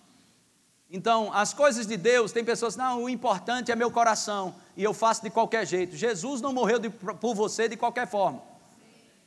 Então, 0.90 1.32
as 1.32 1.52
coisas 1.52 1.86
de 1.86 1.96
Deus, 1.96 2.30
tem 2.30 2.44
pessoas, 2.44 2.76
não, 2.76 3.02
o 3.02 3.08
importante 3.08 3.72
é 3.72 3.76
meu 3.76 3.90
coração 3.90 4.54
e 4.76 4.84
eu 4.84 4.94
faço 4.94 5.22
de 5.22 5.30
qualquer 5.30 5.66
jeito. 5.66 5.96
Jesus 5.96 6.40
não 6.40 6.52
morreu 6.52 6.78
de, 6.78 6.88
por 6.88 7.34
você 7.34 7.68
de 7.68 7.76
qualquer 7.76 8.06
forma. 8.06 8.40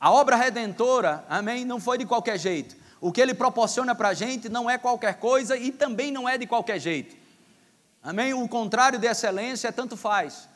A 0.00 0.10
obra 0.10 0.36
redentora, 0.36 1.24
amém, 1.28 1.64
não 1.64 1.80
foi 1.80 1.98
de 1.98 2.06
qualquer 2.06 2.38
jeito. 2.38 2.76
O 3.00 3.12
que 3.12 3.20
ele 3.20 3.34
proporciona 3.34 3.94
para 3.94 4.08
a 4.08 4.14
gente 4.14 4.48
não 4.48 4.68
é 4.68 4.78
qualquer 4.78 5.18
coisa 5.18 5.56
e 5.56 5.70
também 5.70 6.10
não 6.10 6.28
é 6.28 6.38
de 6.38 6.46
qualquer 6.46 6.78
jeito. 6.78 7.16
Amém? 8.02 8.32
O 8.32 8.48
contrário 8.48 8.98
de 8.98 9.06
excelência 9.06 9.68
é 9.68 9.72
tanto 9.72 9.96
faz. 9.96 10.48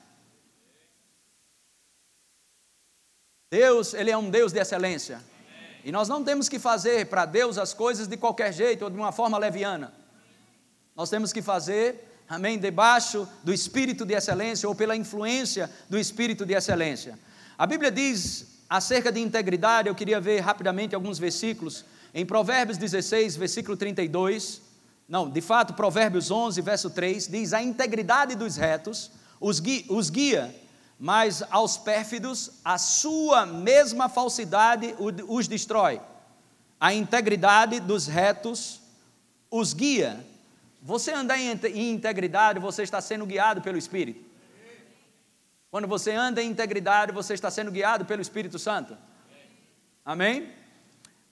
Deus, 3.50 3.92
Ele 3.92 4.10
é 4.10 4.16
um 4.16 4.30
Deus 4.30 4.52
de 4.52 4.58
excelência. 4.58 5.22
E 5.84 5.90
nós 5.90 6.08
não 6.08 6.22
temos 6.22 6.48
que 6.48 6.58
fazer 6.58 7.06
para 7.06 7.24
Deus 7.24 7.58
as 7.58 7.74
coisas 7.74 8.06
de 8.06 8.16
qualquer 8.16 8.52
jeito 8.52 8.84
ou 8.84 8.90
de 8.90 8.96
uma 8.96 9.12
forma 9.12 9.38
leviana. 9.38 9.92
Nós 10.94 11.10
temos 11.10 11.32
que 11.32 11.42
fazer, 11.42 12.22
amém, 12.28 12.58
debaixo 12.58 13.28
do 13.42 13.52
espírito 13.52 14.04
de 14.04 14.14
excelência 14.14 14.68
ou 14.68 14.74
pela 14.74 14.94
influência 14.94 15.70
do 15.88 15.98
espírito 15.98 16.46
de 16.46 16.54
excelência. 16.54 17.18
A 17.58 17.66
Bíblia 17.66 17.90
diz 17.90 18.60
acerca 18.68 19.10
de 19.10 19.20
integridade, 19.20 19.88
eu 19.88 19.94
queria 19.94 20.20
ver 20.20 20.40
rapidamente 20.40 20.94
alguns 20.94 21.18
versículos 21.18 21.84
em 22.14 22.24
Provérbios 22.24 22.78
16, 22.78 23.36
versículo 23.36 23.76
32, 23.76 24.60
não, 25.08 25.28
de 25.28 25.40
fato, 25.40 25.74
Provérbios 25.74 26.30
11, 26.30 26.60
verso 26.62 26.88
3, 26.88 27.28
diz: 27.28 27.52
A 27.52 27.62
integridade 27.62 28.34
dos 28.34 28.56
retos 28.56 29.10
os 29.40 29.60
guia, 29.60 29.84
os 29.88 30.08
guia 30.08 30.54
mas 31.02 31.42
aos 31.50 31.76
pérfidos 31.76 32.60
a 32.64 32.78
sua 32.78 33.44
mesma 33.44 34.08
falsidade 34.08 34.94
os 35.26 35.48
destrói. 35.48 36.00
A 36.78 36.94
integridade 36.94 37.80
dos 37.80 38.06
retos 38.06 38.80
os 39.50 39.74
guia. 39.74 40.24
Você 40.80 41.10
andar 41.10 41.40
em 41.40 41.90
integridade, 41.90 42.60
você 42.60 42.84
está 42.84 43.00
sendo 43.00 43.26
guiado 43.26 43.60
pelo 43.62 43.76
Espírito. 43.76 44.24
Quando 45.72 45.88
você 45.88 46.12
anda 46.12 46.40
em 46.40 46.48
integridade, 46.48 47.10
você 47.10 47.34
está 47.34 47.50
sendo 47.50 47.72
guiado 47.72 48.04
pelo 48.04 48.22
Espírito 48.22 48.56
Santo. 48.56 48.96
Amém? 50.04 50.50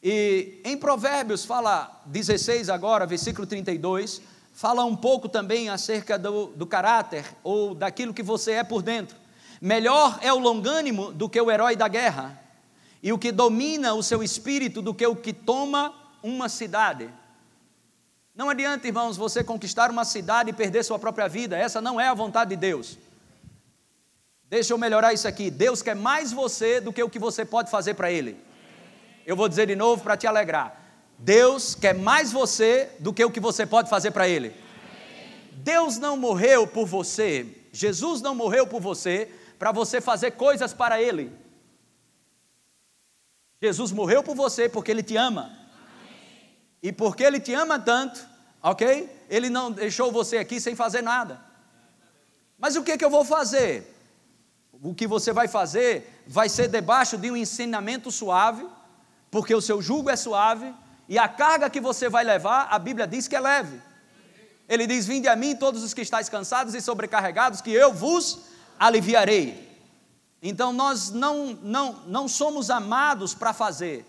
E 0.03 0.61
em 0.65 0.77
Provérbios 0.77 1.45
fala 1.45 2.03
16 2.07 2.69
agora, 2.69 3.07
versículo 3.07 3.47
32, 3.47 4.21
fala 4.53 4.85
um 4.85 4.97
pouco 4.97 5.29
também 5.29 5.69
acerca 5.69 6.19
do, 6.19 6.47
do 6.47 6.67
caráter 6.67 7.25
ou 7.45 7.73
daquilo 7.73 8.13
que 8.13 8.23
você 8.25 8.55
é 8.55 8.65
por 8.65 8.83
dentro. 8.83 9.20
Melhor 9.61 10.19
é 10.23 10.33
o 10.33 10.39
longânimo 10.39 11.13
do 11.13 11.29
que 11.29 11.41
o 11.41 11.51
herói 11.51 11.77
da 11.77 11.87
guerra, 11.87 12.41
e 13.03 13.13
o 13.13 13.19
que 13.19 13.31
domina 13.31 13.95
o 13.95 14.03
seu 14.03 14.23
espírito 14.23 14.81
do 14.81 14.95
que 14.95 15.07
o 15.07 15.17
que 15.17 15.33
toma 15.33 15.95
uma 16.23 16.49
cidade. 16.49 17.11
Não 18.35 18.49
adianta, 18.49 18.87
irmãos, 18.87 19.17
você 19.17 19.45
conquistar 19.45 19.91
uma 19.91 20.05
cidade 20.05 20.51
e 20.51 20.53
perder 20.53 20.85
sua 20.85 20.99
própria 20.99 21.29
vida, 21.29 21.57
essa 21.57 21.81
não 21.81 22.01
é 22.01 22.09
a 22.09 22.15
vontade 22.15 22.51
de 22.51 22.57
Deus. 22.57 22.99
Deixa 24.49 24.73
eu 24.73 24.79
melhorar 24.79 25.13
isso 25.13 25.29
aqui. 25.29 25.51
Deus 25.51 25.83
quer 25.83 25.95
mais 25.95 26.33
você 26.33 26.81
do 26.81 26.93
que 26.93 27.03
o 27.03 27.11
que 27.11 27.19
você 27.19 27.45
pode 27.45 27.71
fazer 27.71 27.95
para 27.95 28.11
Ele. 28.11 28.37
Eu 29.27 29.37
vou 29.37 29.49
dizer 29.49 29.67
de 29.67 29.77
novo 29.77 30.03
para 30.03 30.17
te 30.17 30.27
alegrar. 30.27 30.77
Deus 31.19 31.75
quer 31.75 31.95
mais 31.95 32.33
você 32.33 32.91
do 32.99 33.13
que 33.13 33.25
o 33.25 33.31
que 33.31 33.41
você 33.41 33.67
pode 33.67 33.91
fazer 33.91 34.11
para 34.11 34.29
Ele. 34.29 34.55
Deus 35.53 35.99
não 35.99 36.17
morreu 36.17 36.67
por 36.67 36.87
você, 36.87 37.47
Jesus 37.71 38.23
não 38.23 38.35
morreu 38.35 38.67
por 38.67 38.81
você 38.81 39.31
para 39.61 39.73
você 39.73 40.01
fazer 40.01 40.31
coisas 40.31 40.73
para 40.73 41.03
Ele. 41.03 41.31
Jesus 43.61 43.93
morreu 43.93 44.23
por 44.23 44.35
você 44.35 44.71
porque 44.71 44.91
Ele 44.91 45.03
te 45.03 45.19
ama. 45.19 45.55
E 46.83 46.91
porque 46.91 47.23
Ele 47.23 47.39
te 47.39 47.53
ama 47.53 47.79
tanto, 47.79 48.27
ok? 48.63 49.27
Ele 49.29 49.51
não 49.51 49.71
deixou 49.71 50.11
você 50.11 50.39
aqui 50.39 50.59
sem 50.59 50.75
fazer 50.75 51.03
nada. 51.03 51.39
Mas 52.59 52.75
o 52.75 52.83
que, 52.83 52.97
que 52.97 53.05
eu 53.05 53.11
vou 53.11 53.23
fazer? 53.23 53.95
O 54.73 54.95
que 54.95 55.07
você 55.07 55.31
vai 55.31 55.47
fazer 55.47 56.25
vai 56.27 56.49
ser 56.49 56.69
debaixo 56.69 57.19
de 57.19 57.31
um 57.31 57.37
ensinamento 57.37 58.11
suave 58.11 58.67
porque 59.31 59.55
o 59.55 59.61
seu 59.61 59.83
jugo 59.83 60.09
é 60.09 60.17
suave 60.17 60.75
e 61.07 61.19
a 61.19 61.29
carga 61.29 61.69
que 61.69 61.83
você 61.83 62.09
vai 62.09 62.25
levar, 62.25 62.69
a 62.71 62.79
Bíblia 62.79 63.07
diz 63.07 63.29
que 63.29 63.37
é 63.37 63.41
leve. 63.41 63.79
Ele 64.67 64.87
diz: 64.87 65.07
Vinde 65.07 65.29
a 65.29 65.37
mim, 65.37 65.55
todos 65.55 65.83
os 65.83 65.93
que 65.93 66.01
estáis 66.01 66.31
cansados 66.31 66.75
e 66.75 66.81
sobrecarregados, 66.81 67.61
que 67.61 67.71
eu 67.71 67.93
vos 67.93 68.49
aliviarei. 68.81 69.69
Então 70.43 70.73
nós 70.73 71.11
não, 71.11 71.53
não, 71.63 71.93
não 72.07 72.27
somos 72.27 72.71
amados 72.71 73.35
para 73.35 73.53
fazer, 73.53 74.07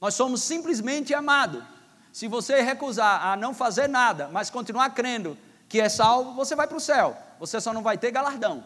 nós 0.00 0.14
somos 0.14 0.42
simplesmente 0.42 1.14
amados. 1.14 1.62
Se 2.12 2.28
você 2.28 2.60
recusar 2.60 3.26
a 3.26 3.36
não 3.36 3.54
fazer 3.54 3.88
nada, 3.88 4.28
mas 4.28 4.50
continuar 4.50 4.90
crendo 4.90 5.38
que 5.68 5.80
é 5.80 5.88
salvo, 5.88 6.34
você 6.34 6.54
vai 6.54 6.66
para 6.66 6.76
o 6.76 6.80
céu. 6.80 7.16
Você 7.40 7.60
só 7.60 7.72
não 7.72 7.82
vai 7.82 7.96
ter 7.96 8.10
galardão 8.10 8.62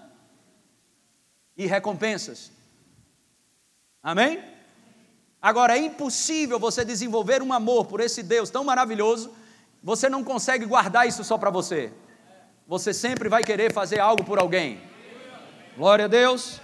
e 1.57 1.67
recompensas. 1.67 2.51
Amém? 4.03 4.43
Agora, 5.41 5.79
é 5.79 5.81
impossível 5.81 6.59
você 6.59 6.85
desenvolver 6.85 7.41
um 7.41 7.53
amor 7.53 7.87
por 7.87 8.01
esse 8.01 8.23
Deus 8.23 8.51
tão 8.51 8.65
maravilhoso, 8.65 9.33
você 9.83 10.09
não 10.09 10.25
consegue 10.25 10.67
guardar 10.67 11.07
isso 11.07 11.23
só 11.23 11.39
para 11.39 11.51
você. 11.51 11.93
Você 12.69 12.93
sempre 12.93 13.31
vai 13.31 13.43
querer 13.43 13.73
fazer 13.73 13.99
algo 13.99 14.23
por 14.23 14.39
alguém. 14.39 14.79
Glória 15.75 16.05
a 16.05 16.09
Deus. 16.09 16.61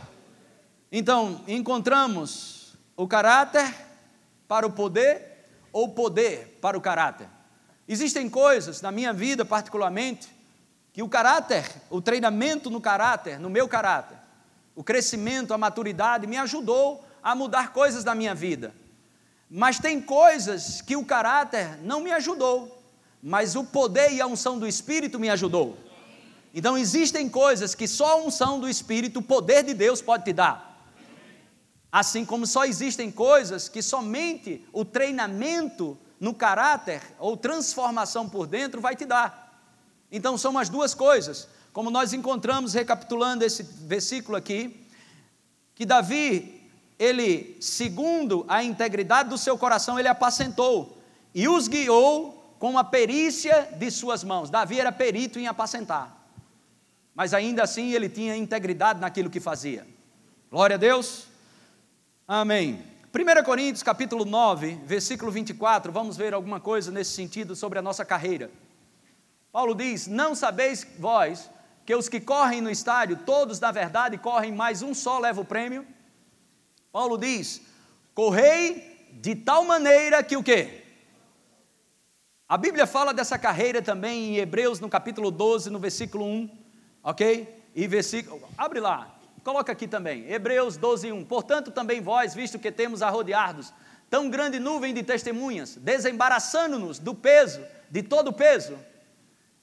Então, 0.92 1.40
encontramos 1.48 2.76
o 2.94 3.08
caráter 3.08 3.74
para 4.46 4.66
o 4.66 4.70
poder 4.70 5.46
ou 5.72 5.86
o 5.86 5.92
poder 5.92 6.58
para 6.60 6.76
o 6.76 6.80
caráter. 6.80 7.26
Existem 7.88 8.28
coisas 8.28 8.82
na 8.82 8.92
minha 8.92 9.14
vida, 9.14 9.46
particularmente, 9.46 10.28
que 10.92 11.02
o 11.02 11.08
caráter, 11.08 11.64
o 11.88 12.02
treinamento 12.02 12.68
no 12.68 12.82
caráter, 12.82 13.40
no 13.40 13.48
meu 13.48 13.66
caráter, 13.66 14.18
o 14.76 14.84
crescimento, 14.84 15.54
a 15.54 15.58
maturidade 15.58 16.26
me 16.26 16.36
ajudou 16.36 17.02
a 17.22 17.34
mudar 17.34 17.72
coisas 17.72 18.04
da 18.04 18.14
minha 18.14 18.34
vida. 18.34 18.74
Mas 19.48 19.78
tem 19.78 20.02
coisas 20.02 20.82
que 20.82 20.96
o 20.96 21.04
caráter 21.06 21.78
não 21.82 22.00
me 22.00 22.12
ajudou, 22.12 22.84
mas 23.22 23.56
o 23.56 23.64
poder 23.64 24.12
e 24.12 24.20
a 24.20 24.26
unção 24.26 24.58
do 24.58 24.68
Espírito 24.68 25.18
me 25.18 25.30
ajudou. 25.30 25.78
Então 26.54 26.78
existem 26.78 27.28
coisas 27.28 27.74
que 27.74 27.88
só 27.88 28.12
a 28.12 28.16
unção 28.16 28.60
do 28.60 28.68
Espírito, 28.68 29.18
o 29.18 29.22
poder 29.22 29.64
de 29.64 29.74
Deus 29.74 30.00
pode 30.00 30.24
te 30.24 30.32
dar. 30.32 30.88
Assim 31.90 32.24
como 32.24 32.46
só 32.46 32.64
existem 32.64 33.10
coisas 33.10 33.68
que 33.68 33.82
somente 33.82 34.64
o 34.72 34.84
treinamento 34.84 35.98
no 36.20 36.32
caráter 36.32 37.02
ou 37.18 37.36
transformação 37.36 38.28
por 38.28 38.46
dentro 38.46 38.80
vai 38.80 38.94
te 38.94 39.04
dar. 39.04 39.60
Então 40.10 40.38
são 40.38 40.56
as 40.56 40.68
duas 40.68 40.94
coisas. 40.94 41.48
Como 41.72 41.90
nós 41.90 42.12
encontramos, 42.12 42.72
recapitulando 42.72 43.44
esse 43.44 43.64
versículo 43.64 44.36
aqui, 44.36 44.86
que 45.74 45.84
Davi 45.84 46.70
ele, 46.98 47.56
segundo 47.60 48.44
a 48.48 48.62
integridade 48.62 49.28
do 49.28 49.36
seu 49.36 49.58
coração, 49.58 49.98
ele 49.98 50.08
apacentou 50.08 50.96
e 51.34 51.48
os 51.48 51.66
guiou 51.66 52.54
com 52.60 52.78
a 52.78 52.84
perícia 52.84 53.68
de 53.76 53.90
suas 53.90 54.22
mãos. 54.22 54.50
Davi 54.50 54.78
era 54.78 54.92
perito 54.92 55.38
em 55.38 55.48
apacentar, 55.48 56.23
mas 57.14 57.32
ainda 57.32 57.62
assim 57.62 57.92
ele 57.92 58.08
tinha 58.08 58.36
integridade 58.36 59.00
naquilo 59.00 59.30
que 59.30 59.40
fazia. 59.40 59.86
Glória 60.50 60.74
a 60.74 60.78
Deus. 60.78 61.26
Amém. 62.26 62.82
1 63.14 63.44
Coríntios 63.44 63.82
capítulo 63.82 64.24
9, 64.24 64.80
versículo 64.84 65.30
24, 65.30 65.92
vamos 65.92 66.16
ver 66.16 66.34
alguma 66.34 66.58
coisa 66.58 66.90
nesse 66.90 67.12
sentido 67.12 67.54
sobre 67.54 67.78
a 67.78 67.82
nossa 67.82 68.04
carreira. 68.04 68.50
Paulo 69.52 69.72
diz: 69.72 70.08
Não 70.08 70.34
sabeis 70.34 70.84
vós 70.98 71.48
que 71.86 71.94
os 71.94 72.08
que 72.08 72.20
correm 72.20 72.60
no 72.60 72.70
estádio, 72.70 73.18
todos 73.24 73.60
na 73.60 73.70
verdade 73.70 74.18
correm, 74.18 74.52
mas 74.52 74.82
um 74.82 74.92
só 74.92 75.20
leva 75.20 75.40
o 75.40 75.44
prêmio? 75.44 75.86
Paulo 76.90 77.16
diz: 77.16 77.62
Correi 78.14 79.08
de 79.12 79.36
tal 79.36 79.64
maneira 79.64 80.22
que 80.24 80.36
o 80.36 80.42
quê? 80.42 80.82
A 82.48 82.58
Bíblia 82.58 82.86
fala 82.86 83.14
dessa 83.14 83.38
carreira 83.38 83.80
também 83.80 84.30
em 84.30 84.36
Hebreus, 84.38 84.80
no 84.80 84.88
capítulo 84.88 85.30
12, 85.30 85.70
no 85.70 85.78
versículo 85.78 86.24
1, 86.24 86.63
ok? 87.04 87.62
E 87.74 87.86
versículo, 87.86 88.42
abre 88.56 88.80
lá, 88.80 89.14
coloca 89.44 89.70
aqui 89.70 89.86
também, 89.86 90.28
Hebreus 90.30 90.78
12, 90.78 91.12
1. 91.12 91.24
Portanto, 91.26 91.70
também 91.70 92.00
vós, 92.00 92.34
visto 92.34 92.58
que 92.58 92.72
temos 92.72 93.02
a 93.02 93.10
rodear-nos 93.10 93.72
tão 94.08 94.30
grande 94.30 94.58
nuvem 94.58 94.94
de 94.94 95.02
testemunhas, 95.02 95.76
desembaraçando-nos 95.76 96.98
do 96.98 97.14
peso, 97.14 97.60
de 97.90 98.02
todo 98.02 98.28
o 98.28 98.32
peso, 98.32 98.78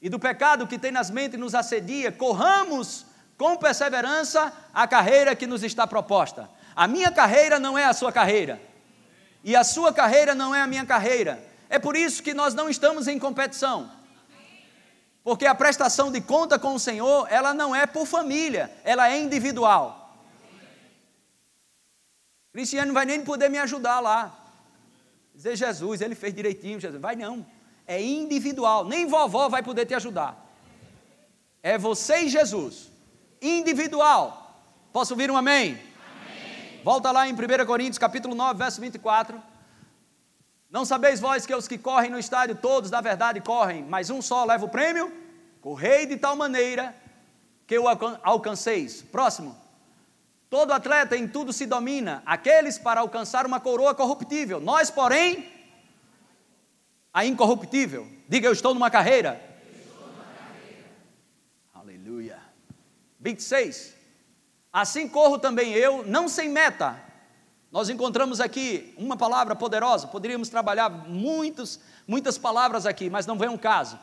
e 0.02 0.10
do 0.10 0.20
pecado 0.20 0.68
que 0.68 0.78
tem 0.78 0.92
nas 0.92 1.10
mentes 1.10 1.40
nos 1.40 1.56
assedia, 1.56 2.12
corramos 2.12 3.06
com 3.38 3.56
perseverança 3.58 4.54
a 4.74 4.88
carreira 4.88 5.36
que 5.36 5.48
nos 5.48 5.64
está 5.64 5.88
proposta. 5.88 6.50
A 6.76 6.88
minha 6.88 7.12
carreira 7.12 7.60
não 7.60 7.78
é 7.78 7.86
a 7.86 7.94
sua 7.94 8.12
carreira, 8.12 8.62
e 9.44 9.56
a 9.56 9.64
sua 9.64 9.94
carreira 9.94 10.36
não 10.36 10.54
é 10.54 10.62
a 10.62 10.68
minha 10.68 10.86
carreira. 10.86 11.42
É 11.70 11.80
por 11.80 11.96
isso 11.96 12.22
que 12.22 12.34
nós 12.34 12.54
não 12.54 12.70
estamos 12.70 13.08
em 13.08 13.18
competição. 13.18 13.90
Porque 15.24 15.46
a 15.46 15.54
prestação 15.54 16.12
de 16.12 16.20
conta 16.20 16.58
com 16.58 16.74
o 16.74 16.80
Senhor, 16.80 17.28
ela 17.30 17.54
não 17.54 17.76
é 17.76 17.86
por 17.86 18.06
família, 18.06 18.72
ela 18.84 19.10
é 19.10 19.20
individual. 19.20 20.02
Cristiano 22.52 22.88
não 22.88 22.94
vai 22.94 23.06
nem 23.06 23.24
poder 23.24 23.50
me 23.50 23.58
ajudar 23.60 24.00
lá. 24.00 24.38
Dizer 25.34 25.56
Jesus, 25.56 26.02
ele 26.02 26.16
fez 26.16 26.34
direitinho, 26.34 26.80
Jesus. 26.80 27.02
Vai 27.02 27.16
não. 27.16 27.46
É 27.88 28.02
individual. 28.02 28.86
Nem 28.86 29.06
vovó 29.06 29.48
vai 29.48 29.64
poder 29.64 29.86
te 29.86 29.94
ajudar. 29.94 30.38
É 31.64 31.78
você 31.78 32.22
e 32.22 32.30
Jesus. 32.30 32.92
Individual. 33.42 34.60
Posso 34.92 35.14
ouvir 35.14 35.32
um 35.32 35.38
amém? 35.38 35.80
amém? 35.80 36.82
Volta 36.84 37.12
lá 37.12 37.28
em 37.28 37.34
1 37.34 37.66
Coríntios 37.66 37.98
capítulo 37.98 38.36
9, 38.36 38.58
verso 38.58 38.82
24. 38.82 39.51
Não 40.72 40.86
sabeis 40.86 41.20
vós 41.20 41.46
que 41.46 41.54
os 41.54 41.68
que 41.68 41.78
correm 41.78 42.10
no 42.10 42.18
estádio, 42.18 42.56
todos 42.56 42.90
na 42.90 43.02
verdade 43.02 43.42
correm, 43.42 43.84
mas 43.84 44.10
um 44.10 44.22
só 44.22 44.46
leva 44.46 44.66
o 44.66 44.70
prêmio? 44.70 45.12
Correi 45.60 46.06
de 46.06 46.16
tal 46.16 46.36
maneira 46.36 46.96
que 47.68 47.78
o 47.78 47.88
alcanceis. 48.24 49.02
Próximo. 49.02 49.56
Todo 50.50 50.72
atleta 50.72 51.18
em 51.18 51.28
tudo 51.28 51.52
se 51.52 51.66
domina, 51.66 52.24
aqueles 52.26 52.78
para 52.78 53.02
alcançar 53.02 53.46
uma 53.46 53.60
coroa 53.60 53.94
corruptível. 53.94 54.62
Nós, 54.62 54.90
porém, 54.90 55.50
a 57.14 57.26
incorruptível. 57.26 58.08
Diga, 58.28 58.48
eu 58.48 58.54
estou 58.54 58.74
numa 58.74 58.90
carreira. 58.90 59.42
Estou 59.74 60.08
numa 60.08 60.24
carreira. 60.24 60.90
Aleluia. 61.74 62.40
26. 63.20 63.94
Assim 64.72 65.08
corro 65.08 65.38
também 65.38 65.74
eu, 65.74 66.06
não 66.06 66.30
sem 66.30 66.50
meta, 66.50 66.98
nós 67.72 67.90
encontramos 67.90 68.42
aqui 68.42 68.94
uma 68.98 69.16
palavra 69.16 69.56
poderosa, 69.56 70.08
poderíamos 70.08 70.50
trabalhar 70.50 70.90
muitos, 70.90 71.80
muitas 72.06 72.38
palavras 72.38 72.86
aqui, 72.86 73.10
mas 73.10 73.26
não 73.26 73.38
vem 73.38 73.48
um 73.48 73.58
caso. 73.58 73.98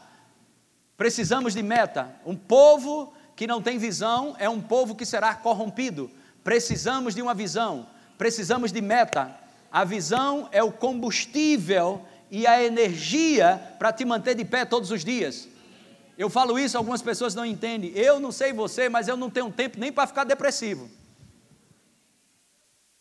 Precisamos 0.97 1.53
de 1.53 1.63
meta. 1.63 2.11
Um 2.25 2.35
povo 2.35 3.13
que 3.37 3.47
não 3.47 3.61
tem 3.61 3.77
visão 3.77 4.35
é 4.39 4.49
um 4.49 4.61
povo 4.61 4.97
que 4.97 5.05
será 5.05 5.35
corrompido. 5.35 6.11
Precisamos 6.43 7.15
de 7.15 7.21
uma 7.21 7.35
visão, 7.35 7.87
precisamos 8.17 8.73
de 8.73 8.81
meta. 8.81 9.39
A 9.71 9.85
visão 9.85 10.49
é 10.51 10.63
o 10.63 10.73
combustível 10.73 12.01
e 12.31 12.47
a 12.47 12.65
energia 12.65 13.77
para 13.79 13.93
te 13.93 14.03
manter 14.05 14.35
de 14.35 14.47
pé 14.47 14.65
todos 14.65 14.91
os 14.91 15.05
dias. 15.05 15.47
Eu 16.17 16.31
falo 16.31 16.59
isso, 16.59 16.77
algumas 16.79 17.03
pessoas 17.03 17.35
não 17.35 17.45
entendem. 17.45 17.93
Eu 17.95 18.19
não 18.19 18.33
sei 18.33 18.53
você, 18.53 18.89
mas 18.89 19.09
eu 19.09 19.17
não 19.17 19.29
tenho 19.29 19.53
tempo 19.53 19.79
nem 19.79 19.93
para 19.93 20.07
ficar 20.07 20.25
depressivo. 20.25 20.91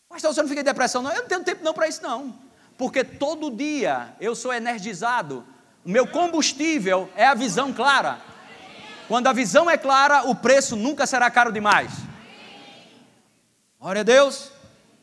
Pastor, 0.09 0.33
você 0.33 0.41
não 0.41 0.49
fica 0.49 0.61
em 0.61 0.63
depressão, 0.63 1.01
não? 1.01 1.11
Eu 1.11 1.21
não 1.21 1.27
tenho 1.27 1.43
tempo 1.43 1.63
não 1.63 1.73
para 1.73 1.87
isso, 1.87 2.01
não. 2.01 2.33
Porque 2.77 3.03
todo 3.03 3.51
dia 3.51 4.15
eu 4.19 4.35
sou 4.35 4.53
energizado. 4.53 5.45
O 5.83 5.89
meu 5.89 6.07
combustível 6.07 7.09
é 7.15 7.25
a 7.25 7.33
visão 7.33 7.73
clara. 7.73 8.19
Quando 9.07 9.27
a 9.27 9.33
visão 9.33 9.69
é 9.69 9.77
clara, 9.77 10.27
o 10.27 10.35
preço 10.35 10.75
nunca 10.75 11.05
será 11.05 11.29
caro 11.31 11.51
demais. 11.51 11.91
Glória 13.79 14.01
a 14.01 14.03
Deus. 14.03 14.51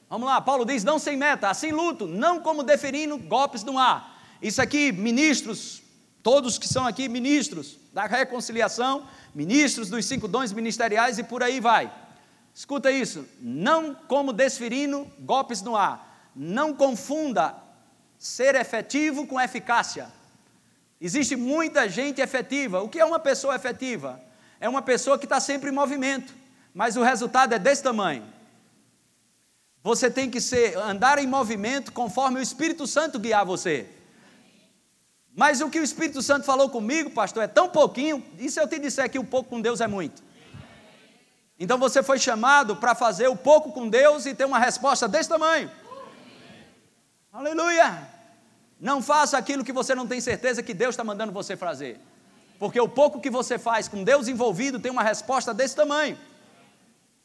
Vamos 0.09 0.29
lá, 0.29 0.40
Paulo 0.40 0.64
diz: 0.64 0.85
não 0.85 0.99
sem 0.99 1.17
meta, 1.17 1.49
assim 1.49 1.73
luto, 1.73 2.07
não 2.07 2.40
como 2.40 2.62
deferindo 2.62 3.17
golpes 3.19 3.64
no 3.64 3.79
ar. 3.79 4.21
Isso 4.40 4.61
aqui, 4.61 4.93
ministros, 4.93 5.83
todos 6.23 6.59
que 6.59 6.69
são 6.69 6.87
aqui 6.87 7.09
ministros 7.09 7.79
da 7.93 8.07
reconciliação, 8.07 9.07
ministros 9.35 9.88
dos 9.88 10.05
cinco 10.05 10.29
dons 10.29 10.53
ministeriais 10.53 11.19
e 11.19 11.25
por 11.25 11.43
aí 11.43 11.61
vai. 11.61 11.90
Escuta 12.55 12.88
isso, 12.88 13.27
não 13.40 13.95
como 13.95 14.33
desferindo 14.33 15.11
golpes 15.19 15.61
no 15.61 15.75
ar. 15.75 16.31
Não 16.37 16.73
confunda 16.73 17.57
ser 18.17 18.55
efetivo 18.55 19.27
com 19.27 19.40
eficácia. 19.40 20.09
Existe 21.01 21.35
muita 21.35 21.88
gente 21.88 22.21
efetiva. 22.21 22.81
O 22.81 22.88
que 22.88 23.01
é 23.01 23.05
uma 23.05 23.19
pessoa 23.19 23.57
efetiva? 23.57 24.21
É 24.61 24.69
uma 24.69 24.81
pessoa 24.81 25.19
que 25.19 25.27
está 25.27 25.40
sempre 25.40 25.69
em 25.69 25.75
movimento, 25.75 26.33
mas 26.73 26.97
o 26.97 27.03
resultado 27.03 27.53
é 27.53 27.59
desse 27.59 27.83
tamanho. 27.83 28.25
Você 29.83 30.11
tem 30.11 30.31
que 30.31 30.40
ser, 30.40 30.79
andar 30.79 31.19
em 31.19 31.27
movimento 31.27 31.93
conforme 31.93 32.38
o 32.38 32.43
Espírito 32.43 32.87
Santo 32.87 33.19
guiar 33.19 33.45
você. 33.45 33.87
Mas 35.37 35.61
o 35.61 35.69
que 35.69 35.79
o 35.79 35.85
Espírito 35.85 36.23
Santo 36.23 36.47
falou 36.47 36.71
comigo, 36.71 37.11
pastor, 37.11 37.43
é 37.43 37.49
tão 37.49 37.69
pouquinho, 37.69 38.25
e 38.38 38.49
se 38.49 38.59
eu 38.59 38.67
te 38.67 38.79
disser 38.79 39.11
que 39.11 39.19
o 39.19 39.25
pouco 39.25 39.51
com 39.51 39.61
Deus 39.61 39.83
é 39.83 39.87
muito? 39.87 40.24
Então 41.64 41.79
você 41.79 42.03
foi 42.03 42.18
chamado 42.18 42.77
para 42.77 42.94
fazer 42.94 43.27
o 43.29 43.35
pouco 43.35 43.72
com 43.72 43.88
Deus 43.88 44.27
e 44.27 44.35
ter 44.35 44.44
uma 44.44 44.59
resposta 44.59 45.09
desse 45.09 45.31
tamanho. 45.31 45.70
Aleluia! 47.33 48.07
Não 48.79 49.00
faça 49.00 49.38
aquilo 49.38 49.64
que 49.64 49.72
você 49.72 49.94
não 49.94 50.07
tem 50.07 50.20
certeza 50.20 50.62
que 50.62 50.74
Deus 50.74 50.92
está 50.92 51.03
mandando 51.03 51.33
você 51.33 51.57
fazer. 51.57 51.98
Porque 52.59 52.79
o 52.79 52.87
pouco 52.87 53.18
que 53.18 53.31
você 53.31 53.59
faz 53.59 53.88
com 53.88 54.05
Deus 54.05 54.29
envolvido 54.29 54.79
tem 54.79 54.92
uma 54.92 55.03
resposta 55.03 55.55
desse 55.55 55.74
tamanho. 55.74 56.18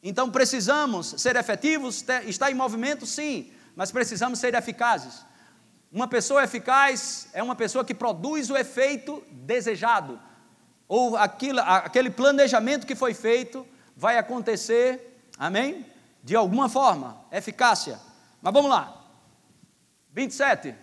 Então 0.02 0.30
precisamos 0.30 1.14
ser 1.18 1.36
efetivos, 1.36 2.02
estar 2.24 2.50
em 2.50 2.54
movimento, 2.54 3.04
sim, 3.04 3.52
mas 3.76 3.92
precisamos 3.92 4.38
ser 4.38 4.54
eficazes. 4.54 5.22
Uma 5.92 6.08
pessoa 6.08 6.44
eficaz 6.44 7.28
é 7.34 7.42
uma 7.42 7.54
pessoa 7.54 7.84
que 7.84 7.92
produz 7.92 8.48
o 8.48 8.56
efeito 8.56 9.22
desejado, 9.30 10.18
ou 10.88 11.14
aquilo, 11.14 11.60
aquele 11.60 12.08
planejamento 12.08 12.86
que 12.86 12.94
foi 12.94 13.12
feito 13.12 13.66
vai 14.00 14.16
acontecer, 14.16 15.22
amém? 15.38 15.84
De 16.24 16.34
alguma 16.34 16.70
forma, 16.70 17.22
eficácia. 17.30 18.00
Mas 18.40 18.50
vamos 18.50 18.70
lá. 18.70 19.04
27. 20.10 20.74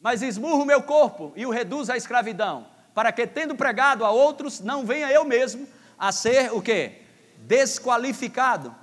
Mas 0.00 0.22
esmurro 0.22 0.64
meu 0.64 0.82
corpo 0.82 1.34
e 1.36 1.44
o 1.44 1.50
reduzo 1.50 1.92
à 1.92 1.96
escravidão, 1.98 2.66
para 2.94 3.12
que 3.12 3.26
tendo 3.26 3.54
pregado 3.54 4.06
a 4.06 4.10
outros, 4.10 4.58
não 4.60 4.86
venha 4.86 5.12
eu 5.12 5.22
mesmo 5.26 5.68
a 5.98 6.10
ser 6.10 6.50
o 6.54 6.62
quê? 6.62 7.02
Desqualificado. 7.40 8.74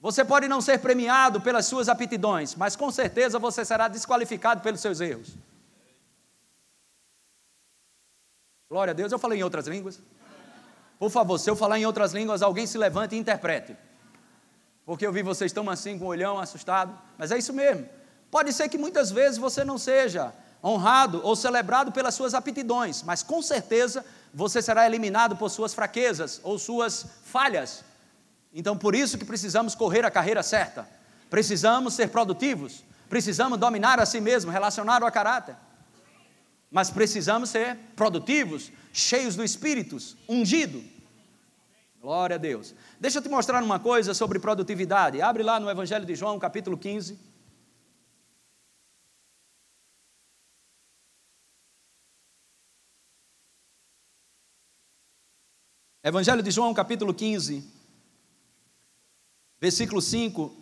Você 0.00 0.24
pode 0.24 0.46
não 0.46 0.60
ser 0.60 0.78
premiado 0.78 1.40
pelas 1.40 1.66
suas 1.66 1.88
aptidões, 1.88 2.54
mas 2.54 2.76
com 2.76 2.92
certeza 2.92 3.40
você 3.40 3.64
será 3.64 3.88
desqualificado 3.88 4.60
pelos 4.60 4.80
seus 4.80 5.00
erros. 5.00 5.36
Glória 8.70 8.92
a 8.92 8.94
Deus, 8.94 9.10
eu 9.10 9.18
falei 9.18 9.40
em 9.40 9.42
outras 9.42 9.66
línguas. 9.66 10.00
Por 10.98 11.10
favor, 11.10 11.38
se 11.38 11.48
eu 11.48 11.54
falar 11.54 11.78
em 11.78 11.86
outras 11.86 12.12
línguas, 12.12 12.42
alguém 12.42 12.66
se 12.66 12.76
levante 12.76 13.14
e 13.14 13.18
interprete. 13.18 13.76
Porque 14.84 15.06
eu 15.06 15.12
vi 15.12 15.22
vocês 15.22 15.52
tão 15.52 15.68
assim, 15.70 15.98
com 15.98 16.06
o 16.06 16.08
olhão 16.08 16.38
assustado. 16.38 16.98
Mas 17.16 17.30
é 17.30 17.38
isso 17.38 17.52
mesmo. 17.52 17.86
Pode 18.30 18.52
ser 18.52 18.68
que 18.68 18.78
muitas 18.78 19.10
vezes 19.10 19.38
você 19.38 19.64
não 19.64 19.78
seja 19.78 20.32
honrado 20.62 21.20
ou 21.22 21.36
celebrado 21.36 21.92
pelas 21.92 22.14
suas 22.14 22.34
aptidões, 22.34 23.02
mas 23.02 23.22
com 23.22 23.40
certeza 23.40 24.04
você 24.34 24.60
será 24.60 24.86
eliminado 24.86 25.36
por 25.36 25.50
suas 25.50 25.72
fraquezas 25.72 26.40
ou 26.42 26.58
suas 26.58 27.06
falhas. 27.24 27.84
Então, 28.52 28.76
por 28.76 28.94
isso 28.94 29.16
que 29.16 29.24
precisamos 29.24 29.74
correr 29.74 30.04
a 30.04 30.10
carreira 30.10 30.42
certa. 30.42 30.88
Precisamos 31.30 31.94
ser 31.94 32.08
produtivos, 32.08 32.82
precisamos 33.08 33.58
dominar 33.58 34.00
a 34.00 34.06
si 34.06 34.20
mesmo, 34.20 34.50
relacionar 34.50 35.02
o 35.04 35.12
caráter. 35.12 35.54
Mas 36.70 36.90
precisamos 36.90 37.50
ser 37.50 37.76
produtivos, 37.96 38.70
cheios 38.92 39.34
do 39.34 39.42
Espírito, 39.42 39.96
ungido. 40.28 40.84
Glória 42.00 42.36
a 42.36 42.38
Deus. 42.38 42.74
Deixa 43.00 43.18
eu 43.18 43.22
te 43.22 43.28
mostrar 43.28 43.62
uma 43.62 43.80
coisa 43.80 44.14
sobre 44.14 44.38
produtividade. 44.38 45.20
Abre 45.20 45.42
lá 45.42 45.58
no 45.58 45.70
Evangelho 45.70 46.04
de 46.04 46.14
João, 46.14 46.38
capítulo 46.38 46.76
15. 46.76 47.18
Evangelho 56.08 56.42
de 56.42 56.50
João, 56.50 56.72
capítulo 56.72 57.12
15, 57.12 57.62
versículo 59.60 60.00
5 60.00 60.56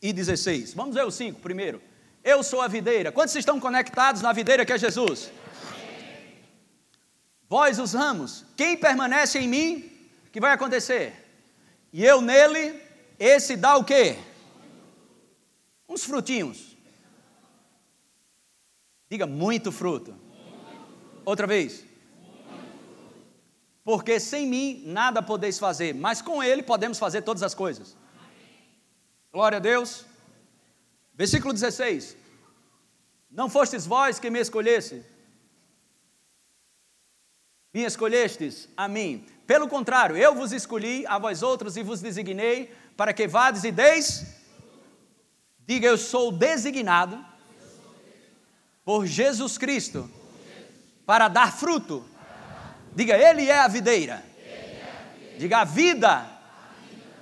e 0.00 0.12
16. 0.12 0.74
Vamos 0.74 0.94
ver 0.94 1.04
o 1.04 1.10
5 1.10 1.40
primeiro. 1.40 1.82
Eu 2.24 2.42
sou 2.42 2.60
a 2.60 2.68
videira. 2.68 3.10
Quantos 3.10 3.34
estão 3.34 3.58
conectados 3.58 4.22
na 4.22 4.32
videira 4.32 4.64
que 4.64 4.72
é 4.72 4.78
Jesus? 4.78 5.30
Vós 7.48 7.78
os 7.78 7.92
ramos, 7.92 8.44
quem 8.56 8.76
permanece 8.76 9.38
em 9.38 9.48
mim, 9.48 9.90
que 10.32 10.40
vai 10.40 10.52
acontecer? 10.52 11.14
E 11.92 12.02
eu 12.02 12.22
nele, 12.22 12.80
esse 13.18 13.56
dá 13.56 13.76
o 13.76 13.84
quê? 13.84 14.16
Uns 15.86 16.04
frutinhos. 16.04 16.76
Diga 19.10 19.26
muito 19.26 19.70
fruto. 19.70 20.16
Outra 21.24 21.46
vez. 21.46 21.84
Porque 23.84 24.18
sem 24.18 24.46
mim 24.46 24.82
nada 24.86 25.20
podeis 25.20 25.58
fazer, 25.58 25.94
mas 25.94 26.22
com 26.22 26.42
ele 26.42 26.62
podemos 26.62 26.98
fazer 26.98 27.20
todas 27.22 27.42
as 27.42 27.52
coisas. 27.52 27.96
Glória 29.30 29.58
a 29.58 29.60
Deus. 29.60 30.06
Versículo 31.14 31.52
16. 31.52 32.16
Não 33.30 33.48
fostes 33.48 33.86
vós 33.86 34.18
que 34.18 34.28
me 34.28 34.40
escolhesse, 34.40 35.04
me 37.72 37.82
escolhestes 37.82 38.68
a 38.76 38.86
mim. 38.86 39.26
Pelo 39.46 39.66
contrário, 39.68 40.16
eu 40.16 40.34
vos 40.34 40.52
escolhi 40.52 41.06
a 41.06 41.18
vós 41.18 41.42
outros 41.42 41.76
e 41.76 41.82
vos 41.82 42.00
designei 42.00 42.74
para 42.96 43.12
que 43.12 43.26
vades 43.26 43.64
e 43.64 43.72
deis. 43.72 44.26
Diga, 45.66 45.86
eu 45.86 45.96
sou 45.96 46.30
designado 46.30 47.24
por 48.84 49.06
Jesus 49.06 49.56
Cristo 49.56 50.10
para 51.06 51.28
dar 51.28 51.52
fruto. 51.52 52.04
Diga, 52.94 53.16
Ele 53.16 53.48
é 53.48 53.58
a 53.58 53.68
videira. 53.68 54.22
Diga, 55.38 55.58
a 55.58 55.64
vida 55.64 56.26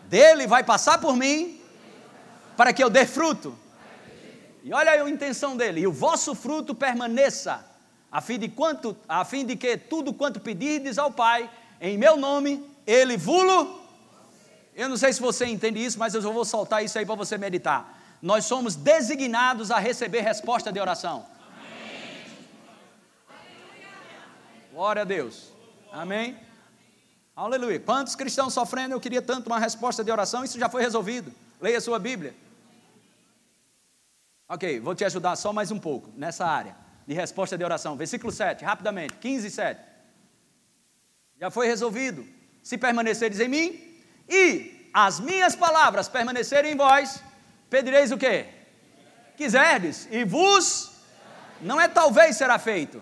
dele 0.08 0.46
vai 0.46 0.64
passar 0.64 0.98
por 0.98 1.16
mim 1.16 1.60
para 2.56 2.72
que 2.72 2.82
eu 2.82 2.90
dê 2.90 3.06
fruto. 3.06 3.56
E 4.62 4.72
olha 4.72 4.92
a 4.92 5.10
intenção 5.10 5.56
dele: 5.56 5.80
e 5.80 5.86
o 5.86 5.92
vosso 5.92 6.34
fruto 6.34 6.74
permaneça 6.74 7.64
a 8.10 8.20
fim 8.20 8.38
de, 8.38 8.48
quanto, 8.48 8.96
a 9.08 9.24
fim 9.24 9.44
de 9.44 9.56
que 9.56 9.76
tudo 9.76 10.12
quanto 10.12 10.40
pedirdes 10.40 10.98
ao 10.98 11.12
Pai, 11.12 11.48
em 11.80 11.96
meu 11.96 12.16
nome, 12.16 12.64
Ele 12.86 13.16
vulo. 13.16 13.80
Eu 14.74 14.88
não 14.88 14.96
sei 14.96 15.12
se 15.12 15.20
você 15.20 15.46
entende 15.46 15.84
isso, 15.84 15.98
mas 15.98 16.14
eu 16.14 16.22
vou 16.22 16.44
soltar 16.44 16.84
isso 16.84 16.98
aí 16.98 17.06
para 17.06 17.14
você 17.14 17.38
meditar. 17.38 17.98
Nós 18.20 18.44
somos 18.44 18.74
designados 18.74 19.70
a 19.70 19.78
receber 19.78 20.20
resposta 20.20 20.72
de 20.72 20.80
oração. 20.80 21.24
Glória 24.72 25.02
a 25.02 25.04
Deus. 25.04 25.52
Amém. 25.92 26.36
Aleluia. 27.34 27.80
Quantos 27.80 28.14
cristãos 28.14 28.52
sofrendo, 28.52 28.94
eu 28.94 29.00
queria 29.00 29.22
tanto 29.22 29.46
uma 29.46 29.58
resposta 29.58 30.04
de 30.04 30.10
oração, 30.10 30.44
isso 30.44 30.58
já 30.58 30.68
foi 30.68 30.82
resolvido. 30.82 31.32
Leia 31.60 31.78
a 31.78 31.80
sua 31.80 31.98
Bíblia. 31.98 32.34
Ok, 34.52 34.80
vou 34.80 34.96
te 34.96 35.04
ajudar 35.04 35.36
só 35.36 35.52
mais 35.52 35.70
um 35.70 35.78
pouco 35.78 36.10
nessa 36.16 36.44
área 36.44 36.74
de 37.06 37.14
resposta 37.14 37.56
de 37.56 37.62
oração. 37.62 37.96
Versículo 37.96 38.32
7, 38.32 38.64
rapidamente, 38.64 39.14
15 39.14 39.48
7. 39.48 39.80
Já 41.38 41.52
foi 41.52 41.68
resolvido. 41.68 42.26
Se 42.60 42.76
permaneceres 42.76 43.38
em 43.38 43.46
mim 43.46 44.02
e 44.28 44.90
as 44.92 45.20
minhas 45.20 45.54
palavras 45.54 46.08
permanecerem 46.08 46.72
em 46.72 46.76
vós, 46.76 47.22
pedireis 47.70 48.10
o 48.10 48.18
quê? 48.18 48.46
Quiserdes 49.36 50.08
e 50.10 50.24
vos 50.24 50.94
não 51.60 51.80
é 51.80 51.86
talvez 51.86 52.34
será 52.34 52.58
feito. 52.58 53.00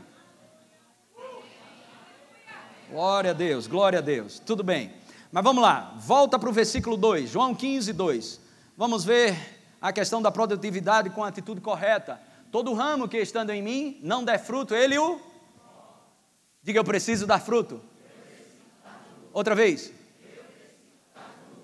Glória 2.91 3.31
a 3.31 3.35
Deus, 3.35 3.67
glória 3.67 4.01
a 4.01 4.03
Deus. 4.03 4.39
Tudo 4.39 4.63
bem. 4.63 4.93
Mas 5.33 5.43
vamos 5.43 5.63
lá, 5.63 5.95
volta 5.97 6.39
para 6.39 6.51
o 6.51 6.53
versículo 6.53 6.99
2, 6.99 7.31
João 7.31 7.55
15, 7.55 7.95
2. 7.95 8.39
Vamos 8.77 9.03
ver 9.03 9.58
a 9.81 9.93
questão 9.93 10.21
da 10.21 10.31
produtividade 10.31 11.11
com 11.11 11.23
a 11.23 11.29
atitude 11.29 11.61
correta. 11.61 12.21
Todo 12.51 12.75
ramo 12.75 13.09
que 13.09 13.19
estando 13.19 13.51
em 13.51 13.63
mim 13.63 14.01
não 14.03 14.25
der 14.25 14.39
fruto, 14.39 14.75
ele 14.75 14.99
o. 14.99 15.21
Diga, 16.63 16.81
eu 16.81 16.85
preciso 16.85 17.27
dar 17.27 17.41
fruto. 17.41 17.81
Outra 19.33 19.55
vez. 19.55 19.93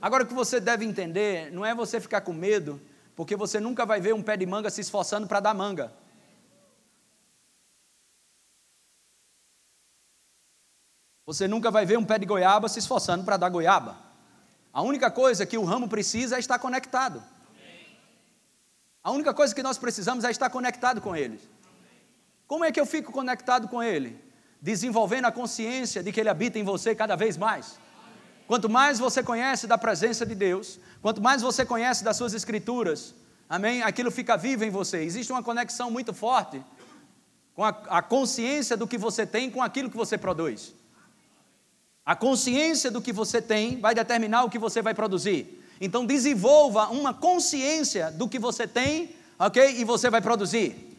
Agora 0.00 0.24
o 0.24 0.26
que 0.26 0.34
você 0.34 0.60
deve 0.60 0.84
entender 0.84 1.50
não 1.50 1.64
é 1.64 1.74
você 1.74 1.98
ficar 1.98 2.20
com 2.20 2.32
medo, 2.32 2.80
porque 3.16 3.34
você 3.34 3.58
nunca 3.58 3.86
vai 3.86 4.00
ver 4.00 4.14
um 4.14 4.22
pé 4.22 4.36
de 4.36 4.44
manga 4.44 4.68
se 4.68 4.80
esforçando 4.82 5.26
para 5.26 5.40
dar 5.40 5.54
manga. 5.54 5.92
Você 11.26 11.48
nunca 11.48 11.70
vai 11.70 11.86
ver 11.86 11.96
um 11.96 12.04
pé 12.04 12.18
de 12.18 12.26
goiaba 12.26 12.68
se 12.68 12.78
esforçando 12.78 13.24
para 13.24 13.38
dar 13.38 13.48
goiaba. 13.48 13.96
A 14.72 14.82
única 14.82 15.10
coisa 15.10 15.46
que 15.46 15.56
o 15.56 15.64
ramo 15.64 15.88
precisa 15.88 16.36
é 16.36 16.38
estar 16.38 16.58
conectado. 16.58 17.22
A 19.04 19.10
única 19.10 19.34
coisa 19.34 19.54
que 19.54 19.62
nós 19.62 19.76
precisamos 19.76 20.24
é 20.24 20.30
estar 20.30 20.48
conectado 20.48 20.98
com 20.98 21.14
Ele. 21.14 21.38
Como 22.46 22.64
é 22.64 22.72
que 22.72 22.80
eu 22.80 22.86
fico 22.86 23.12
conectado 23.12 23.68
com 23.68 23.82
Ele? 23.82 24.18
Desenvolvendo 24.62 25.26
a 25.26 25.32
consciência 25.32 26.02
de 26.02 26.10
que 26.10 26.18
Ele 26.18 26.30
habita 26.30 26.58
em 26.58 26.64
você 26.64 26.94
cada 26.94 27.14
vez 27.14 27.36
mais. 27.36 27.78
Quanto 28.46 28.66
mais 28.66 28.98
você 28.98 29.22
conhece 29.22 29.66
da 29.66 29.76
presença 29.76 30.24
de 30.24 30.34
Deus, 30.34 30.80
quanto 31.02 31.20
mais 31.20 31.42
você 31.42 31.66
conhece 31.66 32.02
das 32.02 32.16
suas 32.16 32.32
escrituras, 32.32 33.14
amém? 33.46 33.82
Aquilo 33.82 34.10
fica 34.10 34.38
vivo 34.38 34.64
em 34.64 34.70
você. 34.70 35.02
Existe 35.02 35.30
uma 35.30 35.42
conexão 35.42 35.90
muito 35.90 36.14
forte 36.14 36.64
com 37.54 37.62
a, 37.62 37.68
a 37.88 38.00
consciência 38.00 38.74
do 38.74 38.88
que 38.88 38.96
você 38.96 39.26
tem 39.26 39.50
com 39.50 39.62
aquilo 39.62 39.90
que 39.90 39.96
você 39.98 40.16
produz. 40.16 40.74
A 42.06 42.16
consciência 42.16 42.90
do 42.90 43.02
que 43.02 43.12
você 43.12 43.42
tem 43.42 43.78
vai 43.80 43.94
determinar 43.94 44.44
o 44.44 44.50
que 44.50 44.58
você 44.58 44.80
vai 44.80 44.94
produzir. 44.94 45.62
Então 45.80 46.06
desenvolva 46.06 46.88
uma 46.88 47.12
consciência 47.12 48.10
do 48.10 48.28
que 48.28 48.38
você 48.38 48.66
tem, 48.66 49.14
ok? 49.38 49.80
E 49.80 49.84
você 49.84 50.08
vai 50.08 50.20
produzir. 50.20 50.96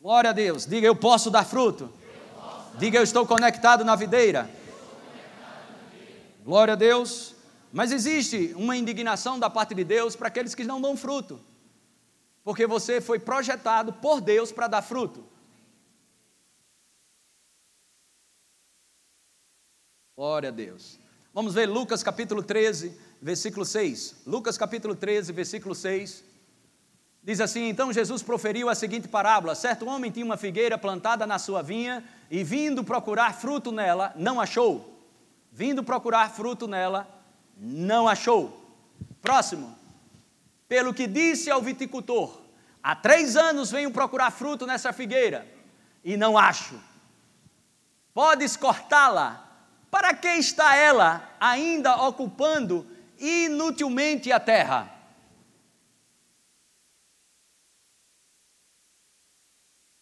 Glória 0.00 0.30
a 0.30 0.32
Deus. 0.32 0.64
Diga 0.66 0.86
eu 0.86 0.96
posso 0.96 1.30
dar 1.30 1.44
fruto. 1.44 1.92
Diga 2.78 2.98
eu 2.98 3.02
estou 3.02 3.26
conectado 3.26 3.84
na 3.84 3.96
videira. 3.96 4.50
Glória 6.44 6.74
a 6.74 6.76
Deus. 6.76 7.34
Mas 7.72 7.92
existe 7.92 8.54
uma 8.56 8.76
indignação 8.76 9.38
da 9.38 9.50
parte 9.50 9.74
de 9.74 9.84
Deus 9.84 10.16
para 10.16 10.28
aqueles 10.28 10.54
que 10.54 10.64
não 10.64 10.80
dão 10.80 10.96
fruto. 10.96 11.40
Porque 12.42 12.66
você 12.66 13.00
foi 13.00 13.18
projetado 13.18 13.92
por 13.92 14.20
Deus 14.20 14.50
para 14.50 14.68
dar 14.68 14.82
fruto. 14.82 15.24
Glória 20.16 20.48
a 20.48 20.52
Deus. 20.52 20.98
Vamos 21.34 21.54
ver 21.54 21.66
Lucas 21.66 22.02
capítulo 22.02 22.42
13, 22.42 22.98
versículo 23.20 23.64
6. 23.64 24.22
Lucas 24.26 24.56
capítulo 24.56 24.94
13, 24.94 25.32
versículo 25.32 25.74
6. 25.74 26.24
Diz 27.22 27.40
assim: 27.40 27.68
Então 27.68 27.92
Jesus 27.92 28.22
proferiu 28.22 28.68
a 28.68 28.74
seguinte 28.74 29.08
parábola: 29.08 29.54
Certo 29.54 29.86
homem 29.86 30.10
tinha 30.10 30.24
uma 30.24 30.36
figueira 30.36 30.78
plantada 30.78 31.26
na 31.26 31.38
sua 31.38 31.62
vinha 31.62 32.04
e, 32.30 32.42
vindo 32.42 32.84
procurar 32.84 33.34
fruto 33.34 33.72
nela, 33.72 34.12
não 34.16 34.40
achou. 34.40 34.98
Vindo 35.52 35.82
procurar 35.82 36.30
fruto 36.30 36.66
nela, 36.66 37.08
não 37.56 38.08
achou. 38.08 38.64
Próximo. 39.20 39.76
Pelo 40.68 40.94
que 40.94 41.06
disse 41.06 41.50
ao 41.50 41.60
viticultor: 41.60 42.40
Há 42.82 42.94
três 42.94 43.36
anos 43.36 43.70
venho 43.70 43.90
procurar 43.90 44.30
fruto 44.30 44.66
nessa 44.66 44.92
figueira 44.92 45.46
e 46.04 46.16
não 46.16 46.38
acho. 46.38 46.80
Podes 48.14 48.56
cortá-la. 48.56 49.44
Para 49.90 50.12
que 50.12 50.28
está 50.28 50.76
ela 50.76 51.34
ainda 51.40 51.96
ocupando 52.02 52.86
inutilmente 53.18 54.32
a 54.32 54.40
terra. 54.40 54.94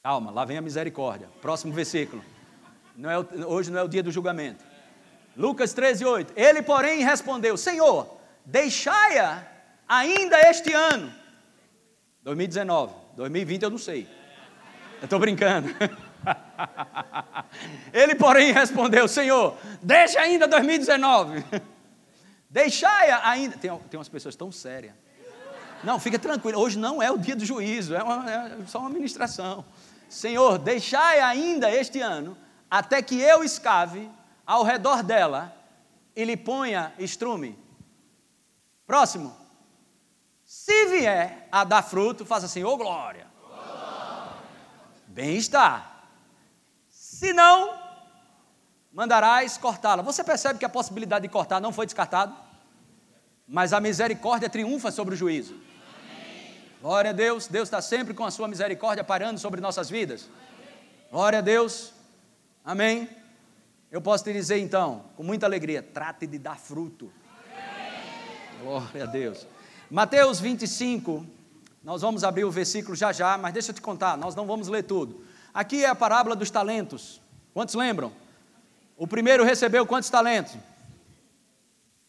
Calma, 0.03 0.31
lá 0.31 0.45
vem 0.45 0.57
a 0.57 0.63
misericórdia. 0.63 1.29
Próximo 1.43 1.73
versículo. 1.73 2.25
Não 2.97 3.11
é, 3.11 3.19
hoje 3.19 3.71
não 3.71 3.81
é 3.81 3.83
o 3.83 3.89
dia 3.89 4.03
do 4.03 4.13
julgamento. 4.13 4.65
Lucas 5.37 5.73
13, 5.73 6.05
8. 6.05 6.33
Ele, 6.37 6.63
porém, 6.63 7.05
respondeu: 7.05 7.57
Senhor, 7.57 8.17
deixai-a 8.45 9.45
ainda 9.89 10.41
este 10.49 10.73
ano. 10.73 11.13
2019. 12.23 12.95
2020 13.17 13.63
eu 13.63 13.71
não 13.71 13.79
sei. 13.79 14.09
Eu 15.01 15.05
estou 15.05 15.19
brincando. 15.19 15.69
Ele, 17.93 18.15
porém, 18.15 18.53
respondeu: 18.53 19.07
Senhor, 19.07 19.57
deixa 19.83 20.21
ainda 20.21 20.49
2019. 20.49 21.45
Deixai 22.49 23.11
ainda. 23.11 23.57
Tem, 23.57 23.77
tem 23.91 23.99
umas 23.99 24.09
pessoas 24.09 24.37
tão 24.37 24.51
sérias. 24.51 24.95
Não, 25.83 26.01
fica 26.01 26.19
tranquilo. 26.19 26.61
Hoje 26.61 26.79
não 26.79 27.03
é 27.03 27.11
o 27.11 27.19
dia 27.19 27.37
do 27.37 27.45
juízo, 27.45 27.95
é, 27.95 28.03
uma, 28.03 28.31
é 28.31 28.67
só 28.67 28.79
uma 28.81 28.91
ministração. 28.91 29.65
Senhor, 30.09 30.59
deixai 30.59 31.21
ainda 31.21 31.71
este 31.71 32.01
ano, 32.01 32.37
até 32.71 33.03
que 33.03 33.21
eu 33.21 33.45
escave 33.45 34.11
ao 34.47 34.63
redor 34.63 35.03
dela 35.03 35.55
e 36.15 36.25
lhe 36.25 36.37
ponha 36.37 36.93
estrume. 36.99 37.59
Próximo. 38.87 39.37
Se 40.45 40.87
vier 40.87 41.49
a 41.51 41.65
dar 41.65 41.83
fruto, 41.83 42.25
faça 42.25 42.47
assim, 42.47 42.63
ô 42.63 42.71
oh, 42.71 42.77
glória. 42.77 43.27
Bem 45.09 45.37
está. 45.37 46.05
Se 46.89 47.33
não, 47.33 47.76
mandarás 48.97 49.59
cortá-la. 49.59 50.03
Você 50.03 50.25
percebe 50.25 50.59
que 50.59 50.65
a 50.65 50.71
possibilidade 50.71 51.25
de 51.25 51.29
cortar 51.29 51.61
não 51.61 51.71
foi 51.71 51.85
descartada? 51.85 52.35
Mas 53.47 53.75
a 53.75 53.79
misericórdia 53.79 54.49
triunfa 54.49 54.91
sobre 54.91 55.15
o 55.15 55.17
juízo. 55.17 55.53
Amém. 55.53 56.55
Glória 56.81 57.11
a 57.11 57.13
Deus, 57.13 57.47
Deus 57.47 57.69
está 57.69 57.83
sempre 57.83 58.15
com 58.15 58.25
a 58.25 58.31
sua 58.31 58.49
misericórdia 58.49 59.05
parando 59.05 59.39
sobre 59.39 59.61
nossas 59.61 59.91
vidas. 59.91 60.31
Glória 61.13 61.41
a 61.41 61.43
Deus, 61.43 61.93
amém. 62.65 63.07
Eu 63.93 64.01
posso 64.01 64.25
te 64.25 64.33
dizer 64.33 64.59
então, 64.59 65.05
com 65.15 65.23
muita 65.23 65.45
alegria, 65.45 65.83
trate 65.83 66.27
de 66.27 66.39
dar 66.39 66.59
fruto. 66.59 67.13
Glória 68.63 69.05
a 69.05 69.07
Deus. 69.07 69.47
Mateus 69.91 70.41
25, 70.41 71.25
nós 71.85 72.01
vamos 72.01 72.25
abrir 72.25 72.45
o 72.45 72.51
versículo 72.51 72.97
já 72.97 73.13
já, 73.13 73.37
mas 73.37 73.53
deixa 73.53 73.73
eu 73.73 73.75
te 73.75 73.83
contar, 73.83 74.17
nós 74.17 74.35
não 74.35 74.47
vamos 74.47 74.69
ler 74.69 74.85
tudo. 74.85 75.23
Aqui 75.53 75.85
é 75.85 75.89
a 75.89 75.95
parábola 75.95 76.35
dos 76.35 76.51
talentos. 76.51 77.21
Quantos 77.53 77.75
lembram? 77.75 78.11
O 78.97 79.07
primeiro 79.07 79.45
recebeu 79.45 79.87
quantos 79.87 80.09
talentos? 80.09 80.57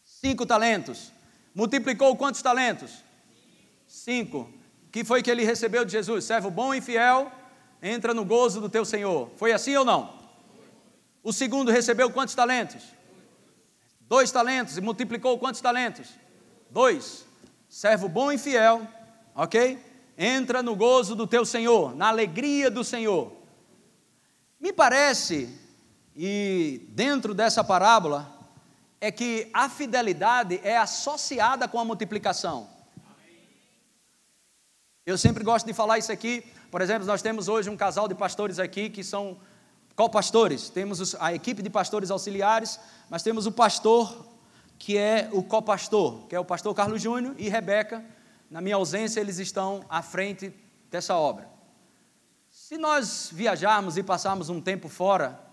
Cinco 0.02 0.46
talentos. 0.46 1.12
Multiplicou 1.54 2.16
quantos 2.16 2.40
talentos? 2.40 3.04
Cinco. 3.86 4.50
Que 4.90 5.04
foi 5.04 5.22
que 5.22 5.30
ele 5.30 5.44
recebeu 5.44 5.84
de 5.84 5.92
Jesus? 5.92 6.24
Servo 6.24 6.50
bom 6.50 6.74
e 6.74 6.80
fiel, 6.80 7.30
entra 7.82 8.14
no 8.14 8.24
gozo 8.24 8.60
do 8.60 8.68
teu 8.68 8.84
Senhor. 8.84 9.30
Foi 9.36 9.52
assim 9.52 9.76
ou 9.76 9.84
não? 9.84 10.18
O 11.22 11.32
segundo 11.32 11.70
recebeu 11.70 12.10
quantos 12.10 12.34
talentos? 12.34 12.82
Dois 14.00 14.30
talentos. 14.30 14.78
E 14.78 14.80
multiplicou 14.80 15.38
quantos 15.38 15.60
talentos? 15.60 16.08
Dois. 16.70 17.26
Servo 17.68 18.08
bom 18.08 18.32
e 18.32 18.38
fiel, 18.38 18.86
ok? 19.34 19.78
Entra 20.16 20.62
no 20.62 20.74
gozo 20.74 21.14
do 21.14 21.26
teu 21.26 21.44
Senhor, 21.44 21.94
na 21.94 22.08
alegria 22.08 22.70
do 22.70 22.82
Senhor. 22.82 23.30
Me 24.58 24.72
parece, 24.72 25.54
e 26.20 26.84
dentro 26.88 27.32
dessa 27.32 27.62
parábola, 27.62 28.28
é 29.00 29.12
que 29.12 29.48
a 29.54 29.68
fidelidade 29.68 30.60
é 30.64 30.76
associada 30.76 31.68
com 31.68 31.78
a 31.78 31.84
multiplicação. 31.84 32.68
Eu 35.06 35.16
sempre 35.16 35.44
gosto 35.44 35.64
de 35.64 35.72
falar 35.72 35.96
isso 35.96 36.10
aqui. 36.10 36.44
Por 36.72 36.82
exemplo, 36.82 37.06
nós 37.06 37.22
temos 37.22 37.46
hoje 37.46 37.70
um 37.70 37.76
casal 37.76 38.08
de 38.08 38.16
pastores 38.16 38.58
aqui 38.58 38.90
que 38.90 39.04
são 39.04 39.38
copastores. 39.94 40.68
Temos 40.68 41.14
a 41.20 41.32
equipe 41.32 41.62
de 41.62 41.70
pastores 41.70 42.10
auxiliares, 42.10 42.80
mas 43.08 43.22
temos 43.22 43.46
o 43.46 43.52
pastor 43.52 44.26
que 44.76 44.98
é 44.98 45.28
o 45.32 45.40
copastor, 45.40 46.26
que 46.26 46.34
é 46.34 46.40
o 46.40 46.44
pastor 46.44 46.74
Carlos 46.74 47.00
Júnior 47.00 47.36
e 47.38 47.48
Rebeca. 47.48 48.04
Na 48.50 48.60
minha 48.60 48.74
ausência, 48.74 49.20
eles 49.20 49.38
estão 49.38 49.84
à 49.88 50.02
frente 50.02 50.52
dessa 50.90 51.14
obra. 51.14 51.48
Se 52.50 52.76
nós 52.76 53.30
viajarmos 53.32 53.96
e 53.96 54.02
passarmos 54.02 54.48
um 54.48 54.60
tempo 54.60 54.88
fora, 54.88 55.47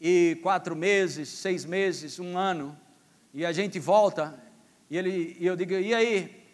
e 0.00 0.38
quatro 0.42 0.74
meses, 0.74 1.28
seis 1.28 1.64
meses, 1.64 2.18
um 2.18 2.38
ano, 2.38 2.76
e 3.34 3.44
a 3.44 3.52
gente 3.52 3.78
volta, 3.78 4.40
e, 4.88 4.96
ele, 4.96 5.36
e 5.38 5.46
eu 5.46 5.54
digo, 5.54 5.74
e 5.74 5.94
aí, 5.94 6.44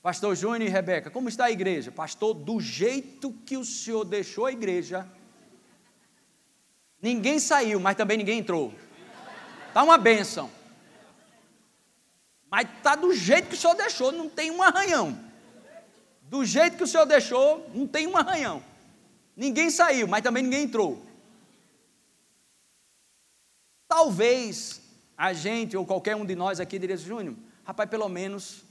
pastor 0.00 0.36
Júnior 0.36 0.62
e 0.62 0.68
Rebeca, 0.68 1.10
como 1.10 1.28
está 1.28 1.46
a 1.46 1.50
igreja? 1.50 1.90
Pastor, 1.90 2.32
do 2.32 2.60
jeito 2.60 3.32
que 3.44 3.56
o 3.56 3.64
senhor 3.64 4.04
deixou 4.04 4.46
a 4.46 4.52
igreja, 4.52 5.06
ninguém 7.02 7.40
saiu, 7.40 7.80
mas 7.80 7.96
também 7.96 8.16
ninguém 8.16 8.38
entrou. 8.38 8.72
Está 9.68 9.82
uma 9.82 9.98
bênção. 9.98 10.48
Mas 12.48 12.68
está 12.76 12.94
do 12.94 13.12
jeito 13.12 13.48
que 13.48 13.54
o 13.54 13.58
senhor 13.58 13.74
deixou, 13.74 14.12
não 14.12 14.28
tem 14.28 14.52
um 14.52 14.62
arranhão. 14.62 15.18
Do 16.22 16.44
jeito 16.44 16.76
que 16.76 16.84
o 16.84 16.86
senhor 16.86 17.04
deixou, 17.04 17.68
não 17.74 17.86
tem 17.86 18.06
um 18.06 18.16
arranhão. 18.16 18.62
Ninguém 19.36 19.68
saiu, 19.70 20.06
mas 20.06 20.22
também 20.22 20.44
ninguém 20.44 20.62
entrou. 20.62 21.03
Talvez 23.94 24.80
a 25.16 25.32
gente, 25.32 25.76
ou 25.76 25.86
qualquer 25.86 26.16
um 26.16 26.26
de 26.26 26.34
nós 26.34 26.58
aqui, 26.58 26.78
diria 26.78 26.96
Júnior, 26.96 27.36
rapaz, 27.62 27.88
pelo 27.88 28.08
menos 28.08 28.64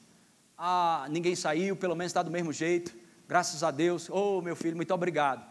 ah, 0.57 1.07
ninguém 1.09 1.35
saiu, 1.35 1.77
pelo 1.77 1.95
menos 1.95 2.09
está 2.09 2.21
do 2.21 2.29
mesmo 2.29 2.51
jeito, 2.51 2.93
graças 3.27 3.63
a 3.63 3.71
Deus, 3.71 4.09
oh 4.09 4.41
meu 4.41 4.55
filho, 4.55 4.75
muito 4.75 4.93
obrigado. 4.93 5.41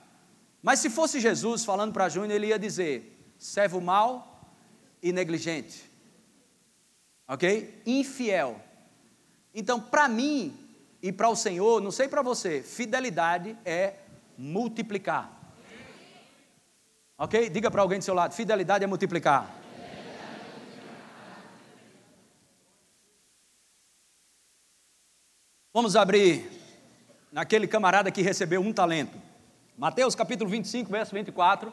Mas 0.62 0.80
se 0.80 0.90
fosse 0.90 1.20
Jesus 1.20 1.64
falando 1.64 1.92
para 1.92 2.10
Júnior, 2.10 2.32
ele 2.32 2.48
ia 2.48 2.58
dizer: 2.58 3.18
servo 3.38 3.80
mau 3.80 4.50
e 5.02 5.10
negligente 5.10 5.90
ok? 7.32 7.80
Infiel. 7.86 8.60
Então, 9.54 9.80
para 9.80 10.06
mim 10.06 10.54
e 11.00 11.10
para 11.10 11.30
o 11.30 11.36
Senhor, 11.36 11.80
não 11.80 11.90
sei 11.90 12.06
para 12.06 12.20
você, 12.20 12.62
fidelidade 12.62 13.56
é 13.64 13.94
multiplicar. 14.36 15.30
Ok? 17.16 17.48
Diga 17.48 17.70
para 17.70 17.80
alguém 17.80 17.98
do 17.98 18.04
seu 18.04 18.14
lado: 18.14 18.34
fidelidade 18.34 18.84
é 18.84 18.86
multiplicar. 18.86 19.61
Vamos 25.74 25.96
abrir 25.96 26.50
naquele 27.32 27.66
camarada 27.66 28.10
que 28.10 28.20
recebeu 28.20 28.60
um 28.60 28.74
talento. 28.74 29.18
Mateus 29.78 30.14
capítulo 30.14 30.50
25, 30.50 30.90
verso 30.90 31.14
24. 31.14 31.72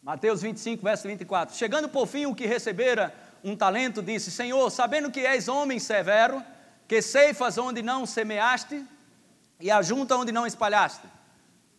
Mateus 0.00 0.40
25, 0.40 0.84
verso 0.84 1.08
24. 1.08 1.56
Chegando 1.56 1.88
por 1.88 2.06
fim 2.06 2.26
o 2.26 2.34
que 2.34 2.46
recebera 2.46 3.12
um 3.42 3.56
talento, 3.56 4.00
disse: 4.00 4.30
Senhor, 4.30 4.70
sabendo 4.70 5.10
que 5.10 5.18
és 5.26 5.48
homem 5.48 5.80
severo, 5.80 6.44
que 6.86 7.02
ceifas 7.02 7.58
onde 7.58 7.82
não 7.82 8.06
semeaste 8.06 8.86
e 9.58 9.68
ajunta 9.68 10.14
onde 10.14 10.30
não 10.30 10.46
espalhaste. 10.46 11.08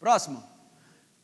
Próximo. 0.01 0.43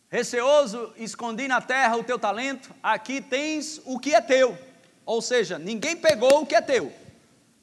Receoso, 0.07 0.93
escondi 0.95 1.45
na 1.45 1.59
terra 1.59 1.97
o 1.97 2.05
teu 2.05 2.17
talento, 2.17 2.73
aqui 2.81 3.19
tens 3.19 3.81
o 3.83 3.99
que 3.99 4.15
é 4.15 4.21
teu. 4.21 4.57
Ou 5.05 5.21
seja, 5.21 5.59
ninguém 5.59 5.97
pegou 5.97 6.43
o 6.43 6.45
que 6.45 6.55
é 6.55 6.61
teu. 6.61 6.89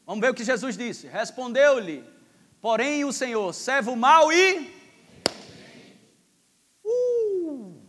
Vamos 0.04 0.20
ver 0.20 0.30
o 0.30 0.34
que 0.34 0.44
Jesus 0.44 0.76
disse. 0.76 1.06
Respondeu-lhe, 1.06 2.04
porém, 2.66 3.04
o 3.04 3.12
Senhor, 3.12 3.54
servo 3.54 3.94
mau 3.94 4.32
e. 4.32 4.74
Uh, 6.84 7.80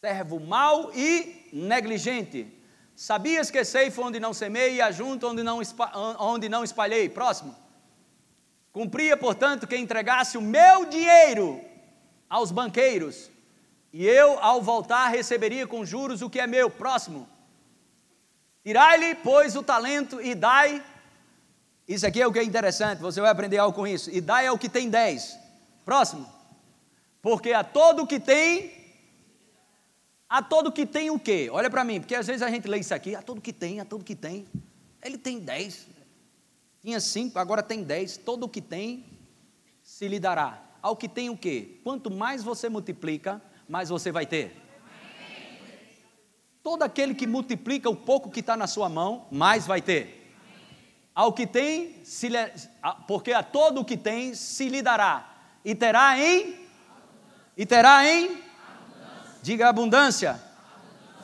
servo 0.00 0.40
mau 0.40 0.92
e 0.92 1.48
negligente. 1.52 2.52
Sabias 2.96 3.48
que 3.48 3.64
ceifo 3.64 4.02
onde 4.02 4.18
não 4.18 4.34
semei 4.34 4.74
e 4.74 4.82
ajunto 4.82 5.28
onde 5.28 5.44
não, 5.44 5.60
onde 6.18 6.48
não 6.48 6.64
espalhei? 6.64 7.08
Próximo. 7.08 7.54
Cumpria, 8.72 9.16
portanto, 9.16 9.68
que 9.68 9.76
entregasse 9.76 10.36
o 10.36 10.42
meu 10.42 10.84
dinheiro 10.86 11.60
aos 12.28 12.50
banqueiros, 12.50 13.30
e 13.92 14.04
eu, 14.04 14.36
ao 14.40 14.60
voltar, 14.60 15.06
receberia 15.10 15.64
com 15.64 15.84
juros 15.84 16.22
o 16.22 16.28
que 16.28 16.40
é 16.40 16.46
meu. 16.48 16.68
Próximo. 16.68 17.28
Tirai-lhe, 18.64 19.14
pois, 19.14 19.54
o 19.54 19.62
talento 19.62 20.20
e 20.20 20.34
dai. 20.34 20.84
Isso 21.86 22.06
aqui 22.06 22.20
é 22.20 22.26
o 22.26 22.32
que 22.32 22.38
é 22.38 22.44
interessante, 22.44 23.00
você 23.00 23.20
vai 23.20 23.30
aprender 23.30 23.58
algo 23.58 23.76
com 23.76 23.86
isso. 23.86 24.10
E 24.10 24.20
dai 24.20 24.46
ao 24.46 24.58
que 24.58 24.68
tem 24.68 24.88
dez. 24.88 25.38
Próximo. 25.84 26.26
Porque 27.20 27.52
a 27.52 27.62
todo 27.62 28.06
que 28.06 28.18
tem, 28.18 28.72
a 30.28 30.42
todo 30.42 30.72
que 30.72 30.86
tem 30.86 31.10
o 31.10 31.18
quê? 31.18 31.48
Olha 31.52 31.70
para 31.70 31.84
mim, 31.84 32.00
porque 32.00 32.14
às 32.14 32.26
vezes 32.26 32.42
a 32.42 32.50
gente 32.50 32.66
lê 32.66 32.78
isso 32.78 32.94
aqui, 32.94 33.14
a 33.14 33.22
todo 33.22 33.40
que 33.40 33.52
tem, 33.52 33.80
a 33.80 33.84
todo 33.84 34.04
que 34.04 34.14
tem. 34.14 34.46
Ele 35.02 35.18
tem 35.18 35.38
dez. 35.38 35.86
Tinha 36.80 37.00
cinco, 37.00 37.38
agora 37.38 37.62
tem 37.62 37.82
dez. 37.82 38.16
Todo 38.16 38.44
o 38.44 38.48
que 38.48 38.62
tem 38.62 39.06
se 39.82 40.08
lhe 40.08 40.18
dará. 40.18 40.62
Ao 40.80 40.96
que 40.96 41.08
tem 41.08 41.28
o 41.28 41.36
quê? 41.36 41.80
Quanto 41.84 42.10
mais 42.10 42.42
você 42.42 42.68
multiplica, 42.68 43.40
mais 43.68 43.90
você 43.90 44.10
vai 44.10 44.26
ter. 44.26 44.56
Todo 46.62 46.82
aquele 46.82 47.14
que 47.14 47.26
multiplica 47.26 47.90
o 47.90 47.96
pouco 47.96 48.30
que 48.30 48.40
está 48.40 48.56
na 48.56 48.66
sua 48.66 48.88
mão, 48.88 49.26
mais 49.30 49.66
vai 49.66 49.82
ter. 49.82 50.23
Ao 51.14 51.32
que 51.32 51.46
tem, 51.46 52.04
se 52.04 52.28
lhe, 52.28 52.38
porque 53.06 53.32
a 53.32 53.42
todo 53.42 53.80
o 53.80 53.84
que 53.84 53.96
tem 53.96 54.34
se 54.34 54.68
lhe 54.68 54.82
dará. 54.82 55.32
E 55.64 55.74
terá 55.74 56.18
em? 56.18 56.66
E 57.56 57.64
terá 57.64 58.04
em? 58.06 58.42
Diga 59.42 59.68
abundância. 59.68 60.42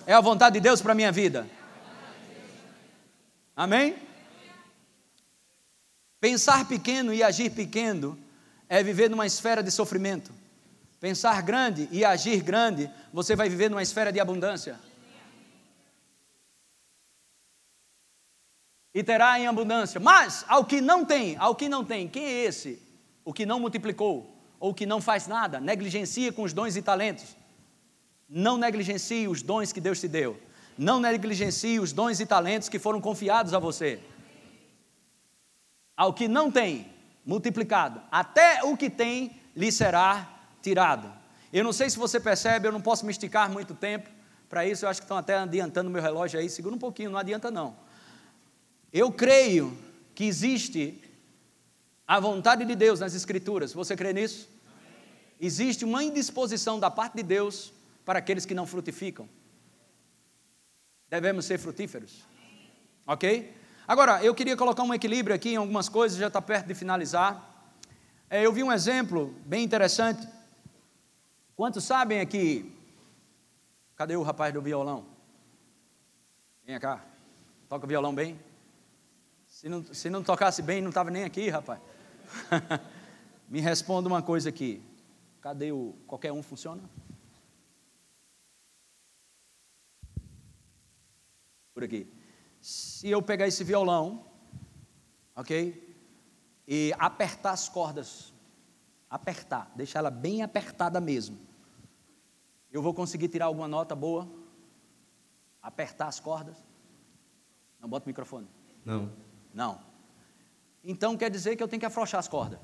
É 0.06 0.14
a 0.14 0.20
vontade 0.20 0.54
de 0.54 0.60
Deus 0.60 0.80
para 0.80 0.92
a 0.92 0.94
minha 0.94 1.10
vida. 1.10 1.48
Amém? 3.56 3.96
Pensar 6.20 6.68
pequeno 6.68 7.12
e 7.12 7.22
agir 7.22 7.50
pequeno 7.50 8.18
é 8.68 8.82
viver 8.82 9.10
numa 9.10 9.26
esfera 9.26 9.62
de 9.62 9.70
sofrimento. 9.70 10.30
Pensar 11.00 11.40
grande 11.42 11.88
e 11.90 12.04
agir 12.04 12.42
grande, 12.42 12.90
você 13.12 13.34
vai 13.34 13.48
viver 13.48 13.70
numa 13.70 13.82
esfera 13.82 14.12
de 14.12 14.20
abundância. 14.20 14.78
E 18.94 19.02
terá 19.02 19.38
em 19.38 19.46
abundância. 19.46 20.00
Mas 20.00 20.44
ao 20.48 20.64
que 20.64 20.80
não 20.80 21.04
tem, 21.04 21.36
ao 21.36 21.54
que 21.54 21.68
não 21.68 21.84
tem, 21.84 22.08
quem 22.08 22.24
é 22.24 22.44
esse? 22.44 22.82
O 23.24 23.32
que 23.32 23.46
não 23.46 23.60
multiplicou, 23.60 24.36
ou 24.58 24.74
que 24.74 24.86
não 24.86 25.00
faz 25.00 25.26
nada, 25.26 25.60
negligencia 25.60 26.32
com 26.32 26.42
os 26.42 26.52
dons 26.52 26.76
e 26.76 26.82
talentos. 26.82 27.36
Não 28.28 28.56
negligencie 28.56 29.28
os 29.28 29.42
dons 29.42 29.72
que 29.72 29.80
Deus 29.80 30.00
te 30.00 30.08
deu. 30.08 30.40
Não 30.76 31.00
negligencie 31.00 31.78
os 31.78 31.92
dons 31.92 32.20
e 32.20 32.26
talentos 32.26 32.68
que 32.68 32.78
foram 32.78 33.00
confiados 33.00 33.54
a 33.54 33.58
você. 33.58 34.00
Ao 35.96 36.12
que 36.12 36.26
não 36.26 36.50
tem, 36.50 36.86
multiplicado. 37.24 38.00
Até 38.10 38.62
o 38.64 38.76
que 38.76 38.88
tem 38.88 39.36
lhe 39.54 39.70
será 39.70 40.28
tirado. 40.62 41.12
Eu 41.52 41.64
não 41.64 41.72
sei 41.72 41.90
se 41.90 41.98
você 41.98 42.18
percebe, 42.18 42.66
eu 42.66 42.72
não 42.72 42.80
posso 42.80 43.04
me 43.04 43.10
esticar 43.10 43.50
muito 43.50 43.74
tempo. 43.74 44.08
Para 44.48 44.66
isso, 44.66 44.84
eu 44.84 44.88
acho 44.88 45.00
que 45.00 45.04
estão 45.04 45.18
até 45.18 45.36
adiantando 45.36 45.90
meu 45.90 46.00
relógio 46.00 46.38
aí. 46.38 46.48
Segura 46.48 46.74
um 46.74 46.78
pouquinho, 46.78 47.10
não 47.10 47.18
adianta 47.18 47.50
não. 47.50 47.76
Eu 48.92 49.12
creio 49.12 49.76
que 50.14 50.24
existe 50.24 51.00
a 52.06 52.18
vontade 52.18 52.64
de 52.64 52.74
Deus 52.74 52.98
nas 52.98 53.14
Escrituras. 53.14 53.72
Você 53.72 53.96
crê 53.96 54.12
nisso? 54.12 54.48
Existe 55.40 55.84
uma 55.84 56.02
indisposição 56.02 56.78
da 56.78 56.90
parte 56.90 57.16
de 57.16 57.22
Deus 57.22 57.72
para 58.04 58.18
aqueles 58.18 58.44
que 58.44 58.52
não 58.52 58.66
frutificam. 58.66 59.28
Devemos 61.08 61.44
ser 61.44 61.58
frutíferos. 61.58 62.24
Ok? 63.06 63.54
Agora, 63.86 64.22
eu 64.24 64.34
queria 64.34 64.56
colocar 64.56 64.82
um 64.82 64.92
equilíbrio 64.92 65.34
aqui 65.34 65.50
em 65.50 65.56
algumas 65.56 65.88
coisas, 65.88 66.18
já 66.18 66.26
está 66.26 66.42
perto 66.42 66.66
de 66.66 66.74
finalizar. 66.74 67.72
É, 68.28 68.44
eu 68.44 68.52
vi 68.52 68.62
um 68.62 68.72
exemplo 68.72 69.34
bem 69.46 69.64
interessante. 69.64 70.28
Quantos 71.56 71.84
sabem 71.84 72.20
aqui? 72.20 72.76
Cadê 73.94 74.16
o 74.16 74.22
rapaz 74.22 74.52
do 74.52 74.60
violão? 74.60 75.06
Vem 76.64 76.78
cá. 76.78 77.04
Toca 77.68 77.86
violão 77.86 78.14
bem? 78.14 78.38
Se 79.60 79.68
não, 79.68 79.84
se 79.84 80.08
não 80.08 80.22
tocasse 80.22 80.62
bem, 80.62 80.80
não 80.80 80.88
estava 80.88 81.10
nem 81.10 81.22
aqui, 81.22 81.50
rapaz. 81.50 81.78
Me 83.46 83.60
responda 83.60 84.08
uma 84.08 84.22
coisa 84.22 84.48
aqui. 84.48 84.82
Cadê 85.38 85.70
o. 85.70 85.94
Qualquer 86.06 86.32
um 86.32 86.42
funciona? 86.42 86.82
Por 91.74 91.84
aqui. 91.84 92.10
Se 92.58 93.10
eu 93.10 93.20
pegar 93.20 93.46
esse 93.46 93.62
violão, 93.62 94.24
ok? 95.36 95.94
E 96.66 96.94
apertar 96.98 97.50
as 97.50 97.68
cordas, 97.68 98.32
apertar, 99.10 99.70
deixar 99.76 99.98
ela 99.98 100.10
bem 100.10 100.40
apertada 100.40 101.02
mesmo. 101.02 101.38
Eu 102.72 102.80
vou 102.80 102.94
conseguir 102.94 103.28
tirar 103.28 103.44
alguma 103.44 103.68
nota 103.68 103.94
boa? 103.94 104.26
Apertar 105.60 106.06
as 106.06 106.18
cordas? 106.18 106.56
Não 107.78 107.90
bota 107.90 108.06
o 108.06 108.08
microfone. 108.08 108.48
Não. 108.86 109.29
Não. 109.52 109.80
Então 110.82 111.16
quer 111.16 111.30
dizer 111.30 111.56
que 111.56 111.62
eu 111.62 111.68
tenho 111.68 111.80
que 111.80 111.86
afrouxar 111.86 112.18
as 112.18 112.28
cordas. 112.28 112.58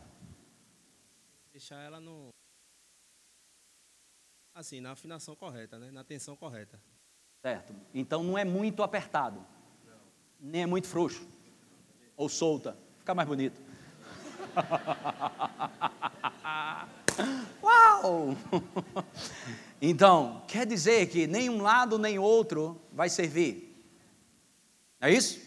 Deixar 1.52 1.82
ela 1.82 2.00
no. 2.00 2.30
Assim, 4.54 4.80
na 4.80 4.92
afinação 4.92 5.36
correta, 5.36 5.78
né? 5.78 5.90
Na 5.90 6.04
tensão 6.04 6.36
correta. 6.36 6.80
Certo. 7.42 7.74
Então 7.92 8.22
não 8.22 8.38
é 8.38 8.44
muito 8.44 8.82
apertado. 8.82 9.44
Não. 9.84 9.98
Nem 10.40 10.62
é 10.62 10.66
muito 10.66 10.88
frouxo. 10.88 11.26
Ou 12.16 12.28
solta. 12.28 12.76
Fica 12.98 13.14
mais 13.14 13.28
bonito. 13.28 13.60
Uau! 17.62 18.36
Então, 19.80 20.42
quer 20.48 20.66
dizer 20.66 21.06
que 21.08 21.26
nem 21.26 21.50
um 21.50 21.60
lado 21.60 21.98
nem 21.98 22.18
outro 22.18 22.80
vai 22.90 23.10
servir. 23.10 23.76
É 24.98 25.12
isso? 25.12 25.38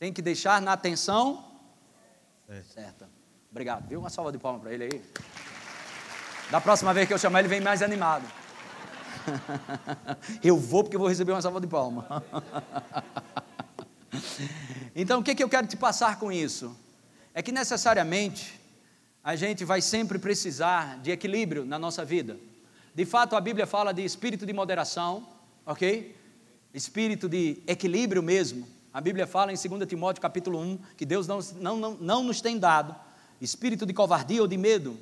Tem 0.00 0.12
que 0.14 0.22
deixar 0.22 0.62
na 0.62 0.72
atenção 0.72 1.44
certa. 2.74 3.06
Obrigado. 3.50 3.86
Viu? 3.86 4.00
Uma 4.00 4.08
salva 4.08 4.32
de 4.32 4.38
palmas 4.38 4.62
para 4.62 4.72
ele 4.72 4.84
aí. 4.84 5.02
Da 6.50 6.58
próxima 6.58 6.94
vez 6.94 7.06
que 7.06 7.12
eu 7.12 7.18
chamar, 7.18 7.40
ele 7.40 7.48
vem 7.48 7.60
mais 7.60 7.82
animado. 7.82 8.24
eu 10.42 10.56
vou 10.56 10.82
porque 10.82 10.96
vou 10.96 11.06
receber 11.06 11.32
uma 11.32 11.42
salva 11.42 11.60
de 11.60 11.66
palmas. 11.66 12.06
então, 14.96 15.20
o 15.20 15.22
que, 15.22 15.34
que 15.34 15.44
eu 15.44 15.50
quero 15.50 15.66
te 15.66 15.76
passar 15.76 16.18
com 16.18 16.32
isso? 16.32 16.74
É 17.34 17.42
que 17.42 17.52
necessariamente 17.52 18.58
a 19.22 19.36
gente 19.36 19.66
vai 19.66 19.82
sempre 19.82 20.18
precisar 20.18 20.98
de 21.00 21.10
equilíbrio 21.10 21.66
na 21.66 21.78
nossa 21.78 22.06
vida. 22.06 22.38
De 22.94 23.04
fato, 23.04 23.36
a 23.36 23.40
Bíblia 23.40 23.66
fala 23.66 23.92
de 23.92 24.02
espírito 24.02 24.46
de 24.46 24.52
moderação, 24.54 25.28
ok? 25.66 26.16
Espírito 26.72 27.28
de 27.28 27.62
equilíbrio 27.66 28.22
mesmo. 28.22 28.79
A 28.92 29.00
Bíblia 29.00 29.26
fala 29.26 29.52
em 29.52 29.56
2 29.56 29.88
Timóteo 29.88 30.20
capítulo 30.20 30.58
1 30.60 30.78
que 30.96 31.06
Deus 31.06 31.26
não, 31.26 31.38
não, 31.60 31.76
não, 31.76 31.94
não 32.00 32.22
nos 32.24 32.40
tem 32.40 32.58
dado 32.58 32.94
espírito 33.40 33.86
de 33.86 33.94
covardia 33.94 34.42
ou 34.42 34.46
de 34.46 34.56
medo, 34.56 34.98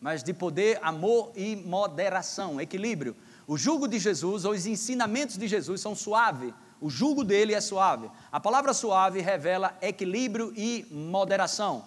mas 0.00 0.22
de 0.22 0.34
poder, 0.34 0.78
amor 0.82 1.32
e 1.36 1.56
moderação, 1.56 2.60
equilíbrio. 2.60 3.16
O 3.46 3.56
jugo 3.56 3.86
de 3.86 3.98
Jesus, 3.98 4.44
ou 4.44 4.52
os 4.52 4.66
ensinamentos 4.66 5.38
de 5.38 5.46
Jesus 5.46 5.80
são 5.80 5.94
suaves. 5.94 6.52
O 6.80 6.90
jugo 6.90 7.24
dele 7.24 7.54
é 7.54 7.60
suave. 7.60 8.10
A 8.30 8.40
palavra 8.40 8.74
suave 8.74 9.20
revela 9.20 9.76
equilíbrio 9.80 10.52
e 10.56 10.86
moderação. 10.90 11.86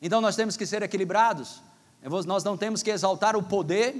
Então 0.00 0.20
nós 0.20 0.34
temos 0.34 0.56
que 0.56 0.66
ser 0.66 0.82
equilibrados. 0.82 1.62
Nós 2.26 2.42
não 2.42 2.56
temos 2.56 2.82
que 2.82 2.90
exaltar 2.90 3.36
o 3.36 3.42
poder 3.42 3.96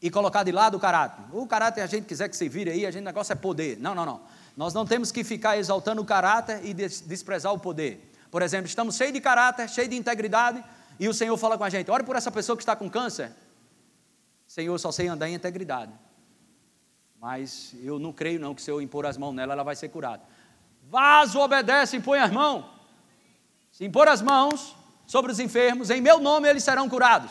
e 0.00 0.10
colocar 0.10 0.44
de 0.44 0.52
lado 0.52 0.76
o 0.76 0.80
caráter. 0.80 1.24
O 1.32 1.46
caráter 1.46 1.82
a 1.82 1.86
gente 1.86 2.06
quiser 2.06 2.28
que 2.28 2.36
se 2.36 2.48
vire 2.48 2.70
aí, 2.70 2.86
a 2.86 2.90
gente 2.90 3.04
negócio 3.04 3.32
é 3.32 3.36
poder. 3.36 3.78
Não, 3.78 3.94
não, 3.94 4.06
não. 4.06 4.20
Nós 4.58 4.74
não 4.74 4.84
temos 4.84 5.12
que 5.12 5.22
ficar 5.22 5.56
exaltando 5.56 6.02
o 6.02 6.04
caráter 6.04 6.64
e 6.64 6.74
desprezar 6.74 7.52
o 7.52 7.60
poder. 7.60 8.12
Por 8.28 8.42
exemplo, 8.42 8.66
estamos 8.66 8.96
cheios 8.96 9.12
de 9.12 9.20
caráter, 9.20 9.68
cheios 9.68 9.88
de 9.88 9.94
integridade, 9.94 10.64
e 10.98 11.08
o 11.08 11.14
Senhor 11.14 11.36
fala 11.36 11.56
com 11.56 11.62
a 11.62 11.70
gente: 11.70 11.88
ore 11.88 12.02
por 12.02 12.16
essa 12.16 12.28
pessoa 12.28 12.56
que 12.56 12.62
está 12.64 12.74
com 12.74 12.90
câncer. 12.90 13.30
Senhor, 14.48 14.76
só 14.80 14.90
sei 14.90 15.06
andar 15.06 15.28
em 15.28 15.34
integridade. 15.34 15.92
Mas 17.20 17.72
eu 17.84 18.00
não 18.00 18.12
creio 18.12 18.40
não 18.40 18.52
que 18.52 18.60
se 18.60 18.68
eu 18.68 18.82
impor 18.82 19.06
as 19.06 19.16
mãos 19.16 19.32
nela, 19.32 19.52
ela 19.52 19.62
vai 19.62 19.76
ser 19.76 19.90
curada. 19.90 20.24
Vaso 20.90 21.38
obedece, 21.38 21.96
impõe 21.96 22.18
as 22.18 22.32
mãos. 22.32 22.64
Se 23.70 23.84
impor 23.84 24.08
as 24.08 24.20
mãos 24.20 24.74
sobre 25.06 25.30
os 25.30 25.38
enfermos, 25.38 25.88
em 25.88 26.00
meu 26.00 26.18
nome 26.18 26.48
eles 26.48 26.64
serão 26.64 26.88
curados. 26.88 27.30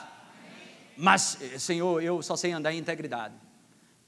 Mas, 0.95 1.37
Senhor, 1.59 2.01
eu 2.01 2.21
só 2.21 2.37
sei 2.37 2.53
andar 2.53 2.71
em 2.71 2.77
integridade. 2.77 3.33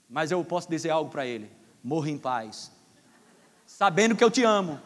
Mas 0.10 0.32
eu 0.32 0.41
posso 0.45 0.69
dizer 0.69 0.91
algo 0.91 1.12
para 1.12 1.25
ele: 1.25 1.51
morra 1.84 2.10
em 2.10 2.17
paz, 2.17 2.78
sabendo 3.69 4.15
que 4.15 4.23
eu 4.23 4.32
te 4.32 4.43
amo. 4.43 4.82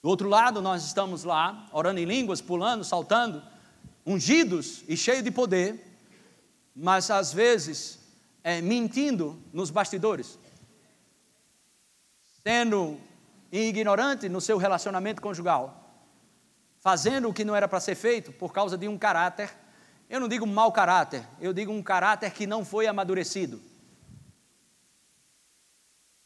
Do 0.00 0.08
outro 0.08 0.28
lado, 0.28 0.62
nós 0.62 0.84
estamos 0.84 1.24
lá, 1.24 1.66
orando 1.72 1.98
em 1.98 2.04
línguas, 2.04 2.40
pulando, 2.40 2.84
saltando, 2.84 3.42
ungidos 4.06 4.84
e 4.88 4.96
cheios 4.96 5.24
de 5.24 5.32
poder, 5.32 5.84
mas 6.74 7.10
às 7.10 7.32
vezes 7.32 7.98
é, 8.42 8.62
mentindo 8.62 9.36
nos 9.52 9.68
bastidores, 9.68 10.38
sendo 12.44 13.00
ignorante 13.50 14.28
no 14.28 14.40
seu 14.40 14.58
relacionamento 14.58 15.20
conjugal, 15.20 16.06
fazendo 16.78 17.28
o 17.28 17.34
que 17.34 17.44
não 17.44 17.54
era 17.54 17.66
para 17.66 17.80
ser 17.80 17.96
feito 17.96 18.32
por 18.32 18.52
causa 18.52 18.78
de 18.78 18.86
um 18.86 18.96
caráter, 18.96 19.52
eu 20.08 20.20
não 20.20 20.28
digo 20.28 20.46
mau 20.46 20.70
caráter, 20.70 21.26
eu 21.40 21.52
digo 21.52 21.72
um 21.72 21.82
caráter 21.82 22.30
que 22.30 22.46
não 22.46 22.64
foi 22.64 22.86
amadurecido. 22.86 23.71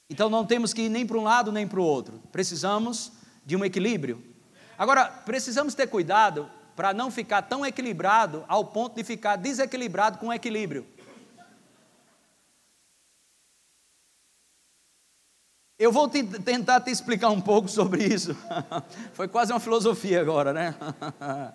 Então 0.09 0.31
não 0.31 0.47
temos 0.47 0.73
que 0.73 0.83
ir 0.83 0.89
nem 0.89 1.07
para 1.07 1.19
um 1.19 1.25
lado 1.25 1.51
nem 1.51 1.67
para 1.67 1.81
o 1.81 1.85
outro. 1.85 2.23
Precisamos 2.31 3.13
de 3.45 3.57
um 3.57 3.65
equilíbrio. 3.65 4.23
Agora, 4.79 5.07
precisamos 5.07 5.75
ter 5.75 5.87
cuidado 5.89 6.51
para 6.75 6.93
não 6.93 7.11
ficar 7.11 7.43
tão 7.43 7.65
equilibrado 7.65 8.45
ao 8.47 8.67
ponto 8.67 8.95
de 8.95 9.03
ficar 9.03 9.37
desequilibrado 9.37 10.19
com 10.19 10.29
o 10.29 10.33
equilíbrio. 10.33 10.87
Eu 15.79 15.93
vou 15.93 16.09
te, 16.09 16.23
tentar 16.23 16.81
te 16.81 16.91
explicar 16.91 17.29
um 17.31 17.41
pouco 17.41 17.69
sobre 17.69 18.05
isso. 18.05 18.35
Foi 19.13 19.29
quase 19.29 19.53
uma 19.53 19.61
filosofia 19.61 20.21
agora, 20.21 20.53
né? 20.53 20.75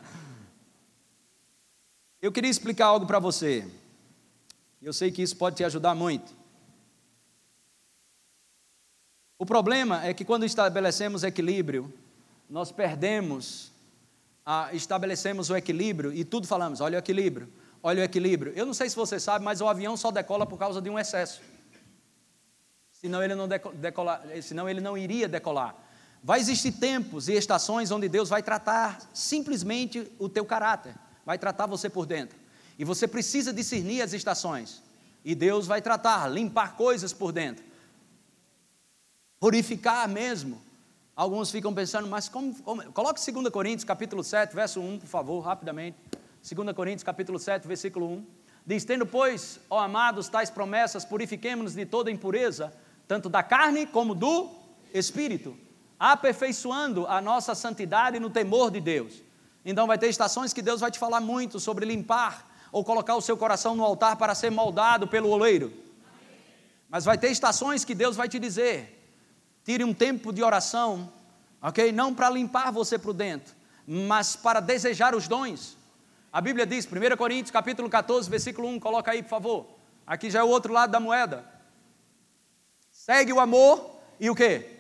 Eu 2.22 2.32
queria 2.32 2.52
explicar 2.52 2.86
algo 2.86 3.08
para 3.08 3.18
você. 3.18 3.68
Eu 4.80 4.94
sei 4.94 5.12
que 5.12 5.24
isso 5.24 5.36
pode 5.36 5.56
te 5.56 5.64
ajudar 5.64 5.96
muito. 5.96 6.41
O 9.42 9.46
problema 9.46 10.06
é 10.06 10.14
que 10.14 10.24
quando 10.24 10.46
estabelecemos 10.46 11.24
equilíbrio, 11.24 11.92
nós 12.48 12.72
perdemos, 12.72 13.72
estabelecemos 14.72 15.50
o 15.50 15.56
equilíbrio 15.56 16.14
e 16.14 16.24
tudo 16.24 16.46
falamos, 16.46 16.80
olha 16.80 16.98
o 16.98 17.00
equilíbrio, 17.00 17.52
olha 17.82 18.02
o 18.02 18.04
equilíbrio. 18.04 18.54
Eu 18.56 18.68
não 18.68 18.74
sei 18.76 18.88
se 18.88 18.96
você 18.96 19.20
sabe, 19.20 19.44
mas 19.44 19.60
o 19.60 19.68
avião 19.68 19.98
só 19.98 20.12
decola 20.12 20.46
por 20.46 20.60
causa 20.60 20.80
de 20.80 20.92
um 20.92 21.00
excesso. 21.00 21.42
Senão 22.92 23.24
ele 23.24 23.34
não, 23.34 23.48
decola, 23.48 24.24
senão 24.44 24.70
ele 24.70 24.80
não 24.80 24.96
iria 24.96 25.28
decolar. 25.28 25.76
Vai 26.24 26.40
existir 26.40 26.74
tempos 26.74 27.28
e 27.28 27.34
estações 27.34 27.90
onde 27.90 28.08
Deus 28.08 28.30
vai 28.30 28.44
tratar 28.44 29.00
simplesmente 29.12 30.08
o 30.20 30.30
teu 30.30 30.46
caráter, 30.46 30.94
vai 31.26 31.40
tratar 31.40 31.66
você 31.66 31.90
por 31.90 32.06
dentro. 32.06 32.38
E 32.78 32.86
você 32.86 33.08
precisa 33.08 33.52
discernir 33.52 34.04
as 34.04 34.14
estações. 34.14 34.84
E 35.26 35.34
Deus 35.34 35.66
vai 35.66 35.82
tratar, 35.82 36.28
limpar 36.28 36.76
coisas 36.76 37.12
por 37.12 37.32
dentro 37.32 37.71
purificar 39.42 40.08
mesmo. 40.08 40.62
Alguns 41.16 41.50
ficam 41.50 41.74
pensando, 41.74 42.08
mas 42.08 42.30
como, 42.30 42.54
como? 42.62 42.84
Coloque 42.94 43.20
2 43.20 43.50
Coríntios 43.50 43.84
capítulo 43.84 44.24
7, 44.24 44.56
verso 44.56 44.80
1, 44.80 45.00
por 45.00 45.08
favor, 45.08 45.40
rapidamente. 45.42 45.98
2 46.48 46.74
Coríntios 46.76 47.04
capítulo 47.04 47.40
7, 47.40 47.68
versículo 47.68 48.08
1. 48.08 48.26
Diz, 48.68 48.86
tendo, 48.86 49.04
pois, 49.04 49.60
ó 49.68 49.80
amados, 49.80 50.30
tais 50.30 50.52
promessas, 50.52 51.04
purifiquemos-nos 51.04 51.74
de 51.74 51.88
toda 51.88 52.12
impureza, 52.12 52.72
tanto 53.08 53.28
da 53.28 53.42
carne 53.42 53.88
como 53.88 54.14
do 54.14 54.48
espírito, 54.94 55.58
aperfeiçoando 56.00 57.08
a 57.08 57.20
nossa 57.20 57.56
santidade 57.56 58.20
no 58.20 58.30
temor 58.30 58.70
de 58.70 58.80
Deus. 58.80 59.24
Então 59.66 59.88
vai 59.88 59.98
ter 59.98 60.08
estações 60.08 60.54
que 60.54 60.62
Deus 60.62 60.82
vai 60.82 60.92
te 60.92 61.00
falar 61.00 61.20
muito 61.20 61.60
sobre 61.60 61.84
limpar 61.84 62.48
ou 62.72 62.84
colocar 62.84 63.16
o 63.16 63.22
seu 63.22 63.36
coração 63.36 63.76
no 63.76 63.84
altar 63.84 64.18
para 64.18 64.36
ser 64.36 64.52
moldado 64.52 65.08
pelo 65.08 65.30
oleiro. 65.30 65.74
Mas 66.88 67.06
vai 67.06 67.18
ter 67.18 67.32
estações 67.32 67.84
que 67.84 67.96
Deus 67.96 68.16
vai 68.16 68.30
te 68.30 68.38
dizer: 68.38 69.01
Tire 69.64 69.84
um 69.84 69.94
tempo 69.94 70.34
de 70.34 70.44
oração, 70.44 71.12
ok? 71.62 71.92
Não 71.92 72.14
para 72.14 72.30
limpar 72.30 72.72
você 72.72 72.98
por 72.98 73.14
dentro, 73.14 73.54
mas 73.86 74.36
para 74.36 74.60
desejar 74.60 75.14
os 75.14 75.28
dons. 75.28 75.78
A 76.34 76.42
Bíblia 76.42 76.66
diz, 76.66 76.86
1 76.86 77.18
Coríntios 77.18 77.52
capítulo 77.52 77.90
14, 77.90 78.30
versículo 78.30 78.68
1, 78.70 78.80
coloca 78.80 79.12
aí, 79.12 79.22
por 79.22 79.30
favor. 79.30 79.66
Aqui 80.08 80.30
já 80.30 80.40
é 80.40 80.44
o 80.44 80.48
outro 80.48 80.74
lado 80.74 80.92
da 80.92 81.00
moeda. 81.00 81.46
Segue 82.90 83.34
o 83.34 83.40
amor 83.40 84.00
e 84.20 84.30
o 84.30 84.36
quê? 84.36 84.78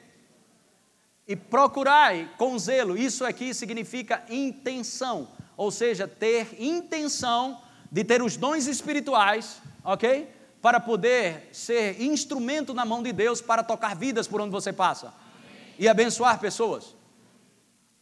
E 1.27 1.35
procurai 1.35 2.29
com 2.37 2.57
zelo. 2.57 2.97
Isso 2.97 3.23
aqui 3.25 3.53
significa 3.53 4.23
intenção, 4.29 5.27
ou 5.55 5.71
seja, 5.71 6.07
ter 6.07 6.55
intenção 6.59 7.61
de 7.91 8.03
ter 8.03 8.21
os 8.21 8.37
dons 8.37 8.67
espirituais, 8.67 9.61
ok? 9.83 10.27
Para 10.61 10.79
poder 10.79 11.49
ser 11.51 12.01
instrumento 12.01 12.73
na 12.73 12.85
mão 12.85 13.01
de 13.01 13.11
Deus 13.11 13.41
para 13.41 13.63
tocar 13.63 13.95
vidas 13.95 14.27
por 14.27 14.39
onde 14.39 14.51
você 14.51 14.71
passa 14.71 15.07
Amém. 15.07 15.75
e 15.79 15.89
abençoar 15.89 16.39
pessoas. 16.39 16.95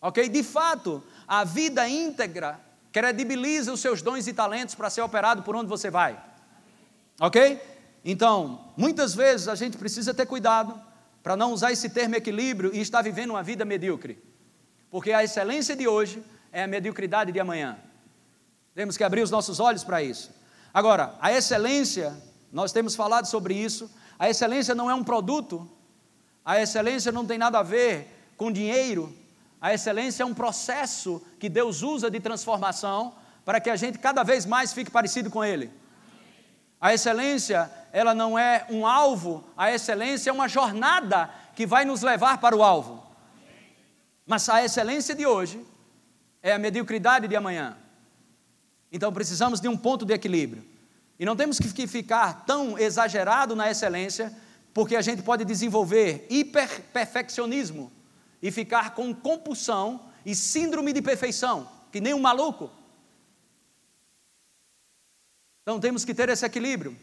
Ok? 0.02 0.28
De 0.30 0.44
fato, 0.44 1.04
a 1.28 1.44
vida 1.44 1.88
íntegra 1.88 2.60
credibiliza 2.92 3.72
os 3.72 3.80
seus 3.80 4.02
dons 4.02 4.28
e 4.28 4.34
talentos 4.34 4.76
para 4.76 4.90
ser 4.90 5.02
operado 5.02 5.44
por 5.44 5.56
onde 5.56 5.70
você 5.70 5.90
vai. 5.90 6.20
Ok? 7.20 7.62
Então, 8.04 8.72
muitas 8.78 9.14
vezes 9.14 9.48
a 9.48 9.56
gente 9.56 9.78
precisa 9.78 10.14
ter 10.14 10.26
cuidado 10.26 10.80
para 11.22 11.36
não 11.36 11.52
usar 11.52 11.72
esse 11.72 11.90
termo 11.90 12.16
equilíbrio 12.16 12.74
e 12.74 12.80
estar 12.80 13.02
vivendo 13.02 13.32
uma 13.32 13.44
vida 13.44 13.66
medíocre. 13.66 14.22
Porque 14.90 15.12
a 15.12 15.24
excelência 15.24 15.76
de 15.76 15.88
hoje 15.88 16.24
é 16.52 16.64
a 16.64 16.68
mediocridade 16.68 17.32
de 17.32 17.40
amanhã. 17.40 17.78
Temos 18.74 18.98
que 18.98 19.04
abrir 19.04 19.22
os 19.22 19.30
nossos 19.30 19.60
olhos 19.60 19.84
para 19.84 20.02
isso. 20.02 20.32
Agora, 20.74 21.16
a 21.20 21.32
excelência, 21.32 22.16
nós 22.52 22.72
temos 22.72 22.96
falado 22.96 23.26
sobre 23.26 23.54
isso, 23.54 23.90
a 24.18 24.30
excelência 24.30 24.74
não 24.76 24.90
é 24.90 24.94
um 24.94 25.04
produto, 25.04 25.70
a 26.44 26.60
excelência 26.60 27.12
não 27.12 27.26
tem 27.26 27.38
nada 27.38 27.60
a 27.60 27.64
ver 27.64 28.32
com 28.36 28.52
dinheiro, 28.52 29.14
a 29.62 29.74
excelência 29.74 30.24
é 30.24 30.26
um 30.26 30.34
processo 30.34 31.22
que 31.40 31.50
Deus 31.50 31.82
usa 31.82 32.10
de 32.10 32.20
transformação 32.20 33.14
para 33.44 33.60
que 33.60 33.70
a 33.70 33.76
gente 33.76 33.98
cada 34.00 34.24
vez 34.24 34.46
mais 34.46 34.74
fique 34.74 34.90
parecido 34.90 35.30
com 35.30 35.44
Ele. 35.44 35.70
A 36.80 36.94
excelência, 36.94 37.70
ela 37.92 38.14
não 38.14 38.40
é 38.40 38.66
um 38.70 38.88
alvo, 38.88 39.44
a 39.58 39.72
excelência 39.72 40.30
é 40.30 40.34
uma 40.34 40.48
jornada 40.48 41.30
que 41.56 41.66
vai 41.66 41.84
nos 41.84 42.02
levar 42.02 42.38
para 42.38 42.56
o 42.56 42.64
alvo. 42.64 43.06
Mas 44.26 44.48
a 44.48 44.64
excelência 44.64 45.14
de 45.14 45.26
hoje 45.26 45.66
é 46.42 46.54
a 46.54 46.60
mediocridade 46.60 47.28
de 47.28 47.36
amanhã. 47.36 47.76
Então 48.92 49.12
precisamos 49.12 49.60
de 49.60 49.68
um 49.68 49.76
ponto 49.76 50.06
de 50.06 50.14
equilíbrio. 50.14 50.64
E 51.20 51.26
não 51.26 51.36
temos 51.36 51.60
que 51.60 51.86
ficar 51.86 52.46
tão 52.46 52.80
exagerado 52.80 53.54
na 53.54 53.70
excelência, 53.70 54.34
porque 54.74 54.96
a 54.96 55.02
gente 55.02 55.22
pode 55.22 55.44
desenvolver 55.44 56.26
hiperperfeccionismo 56.30 57.92
e 58.42 58.50
ficar 58.50 58.96
com 58.96 59.14
compulsão 59.14 60.10
e 60.26 60.34
síndrome 60.34 60.94
de 60.94 61.02
perfeição, 61.02 61.70
que 61.92 62.00
nem 62.00 62.14
um 62.14 62.22
maluco. 62.22 62.72
Então 65.62 65.78
temos 65.78 66.06
que 66.06 66.14
ter 66.14 66.30
esse 66.30 66.46
equilíbrio. 66.46 66.98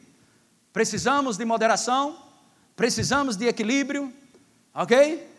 Precisamos 0.72 1.36
de 1.36 1.44
moderação, 1.44 2.22
precisamos 2.74 3.36
de 3.36 3.46
equilíbrio, 3.46 4.12
ok? 4.72 5.30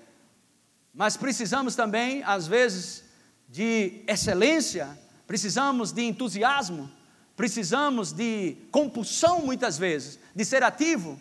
Mas 0.93 1.17
precisamos 1.17 1.75
também, 1.75 2.23
às 2.23 2.47
vezes, 2.47 3.03
de 3.49 4.03
excelência, 4.07 4.97
precisamos 5.25 5.91
de 5.91 6.03
entusiasmo, 6.03 6.91
precisamos 7.37 8.11
de 8.11 8.57
compulsão, 8.69 9.41
muitas 9.41 9.77
vezes, 9.77 10.19
de 10.35 10.43
ser 10.43 10.61
ativo. 10.61 11.17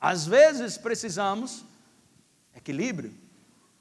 Às 0.00 0.26
vezes 0.26 0.76
precisamos 0.76 1.64
equilíbrio 2.56 3.14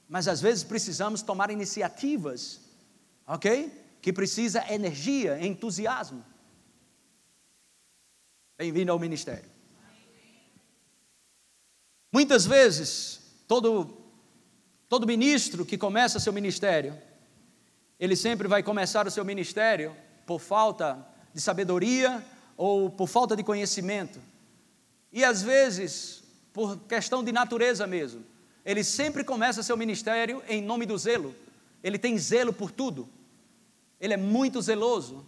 mas 0.09 0.27
às 0.27 0.41
vezes 0.41 0.63
precisamos 0.63 1.21
tomar 1.21 1.51
iniciativas, 1.51 2.59
ok? 3.27 3.71
Que 4.01 4.11
precisa 4.11 4.65
energia, 4.73 5.39
entusiasmo. 5.45 6.25
Bem-vindo 8.57 8.91
ao 8.91 8.97
ministério. 8.97 9.47
Muitas 12.11 12.47
vezes, 12.47 13.21
todo, 13.47 14.01
todo 14.89 15.05
ministro 15.05 15.63
que 15.63 15.77
começa 15.77 16.19
seu 16.19 16.33
ministério, 16.33 16.99
ele 17.99 18.15
sempre 18.15 18.47
vai 18.47 18.63
começar 18.63 19.05
o 19.05 19.11
seu 19.11 19.23
ministério 19.23 19.95
por 20.25 20.39
falta 20.39 21.07
de 21.39 21.43
sabedoria 21.43 22.23
ou 22.55 22.89
por 22.89 23.07
falta 23.07 23.35
de 23.35 23.43
conhecimento. 23.43 24.19
E 25.11 25.23
às 25.23 25.41
vezes, 25.41 26.21
por 26.53 26.77
questão 26.79 27.23
de 27.23 27.31
natureza 27.31 27.87
mesmo 27.87 28.23
ele 28.69 28.83
sempre 28.83 29.23
começa 29.23 29.63
seu 29.63 29.75
ministério 29.75 30.43
em 30.47 30.61
nome 30.61 30.85
do 30.85 30.97
zelo. 30.97 31.35
Ele 31.83 31.97
tem 31.97 32.17
zelo 32.19 32.53
por 32.53 32.69
tudo. 32.69 33.09
Ele 33.99 34.13
é 34.13 34.17
muito 34.17 34.61
zeloso 34.61 35.25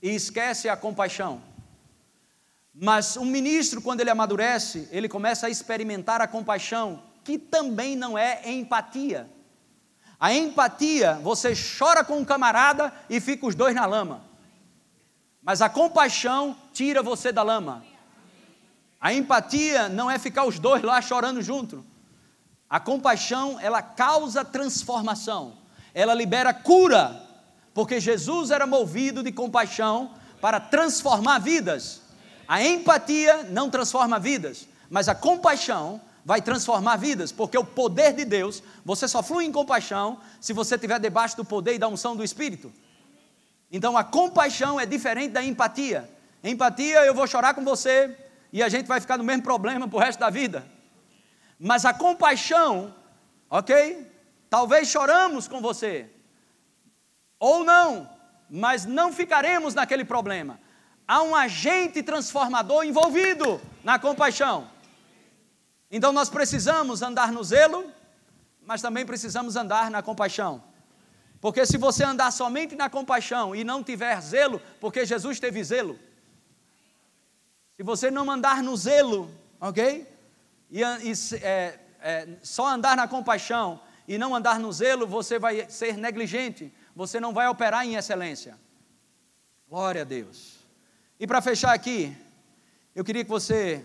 e 0.00 0.14
esquece 0.14 0.68
a 0.68 0.76
compaixão. 0.76 1.42
Mas 2.72 3.16
um 3.16 3.24
ministro, 3.24 3.82
quando 3.82 4.02
ele 4.02 4.10
amadurece, 4.10 4.88
ele 4.92 5.08
começa 5.08 5.48
a 5.48 5.50
experimentar 5.50 6.20
a 6.20 6.28
compaixão, 6.28 7.02
que 7.24 7.38
também 7.38 7.96
não 7.96 8.16
é 8.16 8.40
empatia. 8.52 9.28
A 10.20 10.32
empatia, 10.32 11.14
você 11.14 11.54
chora 11.78 12.04
com 12.04 12.18
um 12.18 12.24
camarada 12.24 12.92
e 13.10 13.20
fica 13.20 13.46
os 13.46 13.54
dois 13.56 13.74
na 13.74 13.84
lama. 13.84 14.22
Mas 15.46 15.62
a 15.62 15.68
compaixão 15.68 16.56
tira 16.72 17.04
você 17.04 17.30
da 17.30 17.44
lama. 17.44 17.84
A 19.00 19.14
empatia 19.14 19.88
não 19.88 20.10
é 20.10 20.18
ficar 20.18 20.44
os 20.44 20.58
dois 20.58 20.82
lá 20.82 21.00
chorando 21.00 21.40
junto. 21.40 21.86
A 22.68 22.80
compaixão, 22.80 23.56
ela 23.60 23.80
causa 23.80 24.44
transformação, 24.44 25.52
ela 25.94 26.14
libera 26.14 26.52
cura, 26.52 27.22
porque 27.72 28.00
Jesus 28.00 28.50
era 28.50 28.66
movido 28.66 29.22
de 29.22 29.30
compaixão 29.30 30.10
para 30.40 30.58
transformar 30.58 31.38
vidas. 31.38 32.02
A 32.48 32.64
empatia 32.64 33.44
não 33.44 33.70
transforma 33.70 34.18
vidas, 34.18 34.66
mas 34.90 35.08
a 35.08 35.14
compaixão 35.14 36.00
vai 36.24 36.42
transformar 36.42 36.96
vidas, 36.96 37.30
porque 37.30 37.56
o 37.56 37.64
poder 37.64 38.14
de 38.14 38.24
Deus, 38.24 38.64
você 38.84 39.06
só 39.06 39.22
flui 39.22 39.44
em 39.44 39.52
compaixão 39.52 40.18
se 40.40 40.52
você 40.52 40.74
estiver 40.74 40.98
debaixo 40.98 41.36
do 41.36 41.44
poder 41.44 41.74
e 41.74 41.78
da 41.78 41.86
unção 41.86 42.16
do 42.16 42.24
Espírito. 42.24 42.72
Então 43.70 43.96
a 43.96 44.04
compaixão 44.04 44.78
é 44.78 44.86
diferente 44.86 45.32
da 45.32 45.42
empatia. 45.42 46.10
Empatia, 46.42 47.04
eu 47.04 47.14
vou 47.14 47.26
chorar 47.26 47.54
com 47.54 47.64
você 47.64 48.16
e 48.52 48.62
a 48.62 48.68
gente 48.68 48.86
vai 48.86 49.00
ficar 49.00 49.18
no 49.18 49.24
mesmo 49.24 49.42
problema 49.42 49.88
para 49.88 49.96
o 49.96 50.00
resto 50.00 50.20
da 50.20 50.30
vida. 50.30 50.66
Mas 51.58 51.84
a 51.84 51.92
compaixão, 51.92 52.94
ok? 53.50 54.10
Talvez 54.48 54.88
choramos 54.88 55.48
com 55.48 55.60
você, 55.60 56.08
ou 57.38 57.64
não, 57.64 58.08
mas 58.48 58.84
não 58.84 59.12
ficaremos 59.12 59.74
naquele 59.74 60.04
problema. 60.04 60.60
Há 61.06 61.22
um 61.22 61.34
agente 61.34 62.02
transformador 62.02 62.84
envolvido 62.84 63.60
na 63.82 63.98
compaixão. 63.98 64.68
Então 65.90 66.12
nós 66.12 66.28
precisamos 66.28 67.02
andar 67.02 67.32
no 67.32 67.42
zelo, 67.44 67.90
mas 68.64 68.82
também 68.82 69.06
precisamos 69.06 69.56
andar 69.56 69.90
na 69.90 70.02
compaixão. 70.02 70.62
Porque 71.40 71.64
se 71.66 71.76
você 71.76 72.04
andar 72.04 72.30
somente 72.30 72.74
na 72.74 72.88
compaixão 72.88 73.54
e 73.54 73.62
não 73.62 73.82
tiver 73.82 74.20
zelo, 74.20 74.60
porque 74.80 75.04
Jesus 75.04 75.38
teve 75.38 75.62
zelo. 75.62 75.98
Se 77.76 77.82
você 77.82 78.10
não 78.10 78.30
andar 78.30 78.62
no 78.62 78.76
zelo, 78.76 79.30
ok? 79.60 80.16
e, 80.70 80.80
e 80.80 81.12
é, 81.42 81.78
é, 82.00 82.28
só 82.42 82.66
andar 82.66 82.96
na 82.96 83.06
compaixão 83.06 83.80
e 84.06 84.18
não 84.18 84.34
andar 84.34 84.58
no 84.58 84.72
zelo, 84.72 85.06
você 85.06 85.38
vai 85.38 85.68
ser 85.68 85.96
negligente, 85.96 86.72
você 86.94 87.20
não 87.20 87.32
vai 87.32 87.48
operar 87.48 87.84
em 87.84 87.96
excelência. 87.96 88.58
Glória 89.68 90.02
a 90.02 90.04
Deus. 90.04 90.56
E 91.18 91.26
para 91.26 91.42
fechar 91.42 91.72
aqui, 91.72 92.16
eu 92.94 93.04
queria 93.04 93.24
que 93.24 93.30
você, 93.30 93.84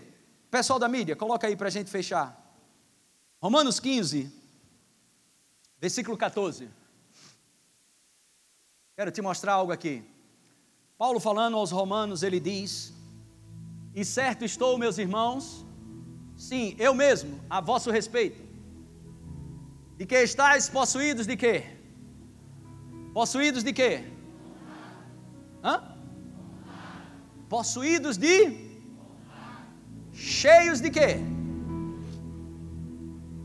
pessoal 0.50 0.78
da 0.78 0.88
mídia, 0.88 1.16
coloca 1.16 1.46
aí 1.46 1.56
para 1.56 1.68
a 1.68 1.70
gente 1.70 1.90
fechar. 1.90 2.38
Romanos 3.40 3.80
15, 3.80 4.32
versículo 5.80 6.16
14. 6.16 6.68
Quero 8.96 9.10
te 9.10 9.22
mostrar 9.22 9.54
algo 9.54 9.72
aqui. 9.72 10.02
Paulo 10.98 11.18
falando 11.18 11.56
aos 11.56 11.70
romanos, 11.70 12.22
ele 12.22 12.40
diz: 12.40 12.92
E 13.94 14.04
certo 14.04 14.44
estou, 14.44 14.78
meus 14.78 14.98
irmãos, 14.98 15.64
Sim, 16.36 16.74
eu 16.78 16.92
mesmo, 16.92 17.40
a 17.48 17.60
vosso 17.60 17.90
respeito. 17.90 18.40
De 19.96 20.04
que 20.04 20.16
estáis 20.16 20.68
possuídos 20.68 21.26
de 21.26 21.36
quê? 21.36 21.64
Possuídos 23.14 23.62
de 23.62 23.72
quê? 23.72 24.04
Hã? 25.62 25.96
Possuídos 27.48 28.16
de? 28.16 28.72
Cheios 30.12 30.80
de 30.80 30.90
quê? 30.90 31.18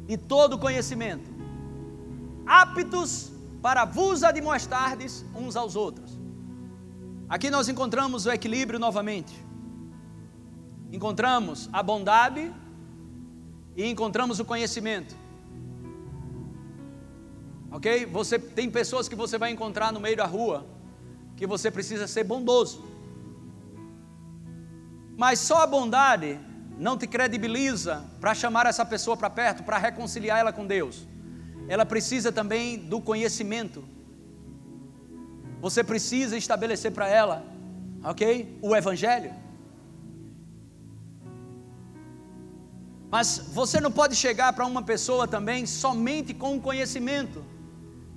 De 0.07 0.17
todo 0.17 0.57
conhecimento. 0.57 1.29
Aptos 2.45 3.31
para 3.67 3.83
vos 3.83 4.23
admoestardes 4.23 5.25
uns 5.35 5.57
aos 5.57 5.75
outros. 5.75 6.17
Aqui 7.27 7.49
nós 7.49 7.67
encontramos 7.67 8.25
o 8.25 8.31
equilíbrio 8.31 8.79
novamente. 8.79 9.35
Encontramos 10.89 11.69
a 11.73 11.83
bondade 11.83 12.49
e 13.75 13.85
encontramos 13.85 14.39
o 14.39 14.45
conhecimento. 14.45 15.13
Ok? 17.69 18.05
Você 18.05 18.39
tem 18.39 18.71
pessoas 18.71 19.09
que 19.09 19.17
você 19.17 19.37
vai 19.37 19.51
encontrar 19.51 19.91
no 19.91 19.99
meio 19.99 20.15
da 20.15 20.25
rua 20.25 20.65
que 21.35 21.45
você 21.45 21.69
precisa 21.69 22.07
ser 22.07 22.23
bondoso. 22.23 22.85
Mas 25.17 25.39
só 25.39 25.63
a 25.63 25.67
bondade 25.67 26.39
não 26.77 26.97
te 26.97 27.05
credibiliza 27.05 28.05
para 28.21 28.33
chamar 28.33 28.65
essa 28.65 28.85
pessoa 28.85 29.17
para 29.17 29.29
perto, 29.29 29.61
para 29.63 29.77
reconciliar 29.77 30.39
ela 30.39 30.53
com 30.53 30.65
Deus. 30.65 31.05
Ela 31.67 31.85
precisa 31.85 32.31
também 32.31 32.77
do 32.77 33.01
conhecimento. 33.01 33.83
Você 35.59 35.83
precisa 35.83 36.37
estabelecer 36.37 36.91
para 36.91 37.07
ela, 37.07 37.43
ok? 38.03 38.57
O 38.61 38.75
Evangelho. 38.75 39.33
Mas 43.09 43.49
você 43.53 43.79
não 43.79 43.91
pode 43.91 44.15
chegar 44.15 44.51
para 44.53 44.65
uma 44.65 44.81
pessoa 44.81 45.27
também 45.27 45.65
somente 45.65 46.33
com 46.33 46.57
o 46.57 46.61
conhecimento. 46.61 47.43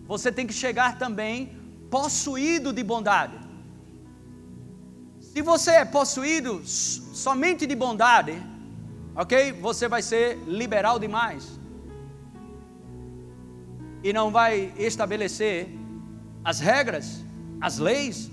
Você 0.07 0.33
tem 0.33 0.47
que 0.47 0.53
chegar 0.53 0.99
também 0.99 1.57
possuído 1.91 2.73
de 2.73 2.83
bondade. 2.83 3.39
Se 5.21 5.43
você 5.43 5.73
é 5.73 5.85
possuído 5.85 6.61
somente 6.67 7.67
de 7.67 7.77
bondade, 7.77 8.43
ok? 9.15 9.53
Você 9.53 9.87
vai 9.87 10.03
ser 10.03 10.37
liberal 10.47 10.99
demais. 10.99 11.60
E 14.03 14.13
não 14.13 14.31
vai 14.31 14.73
estabelecer 14.77 15.69
as 16.45 16.61
regras, 16.61 17.23
as 17.61 17.79
leis. 17.79 18.31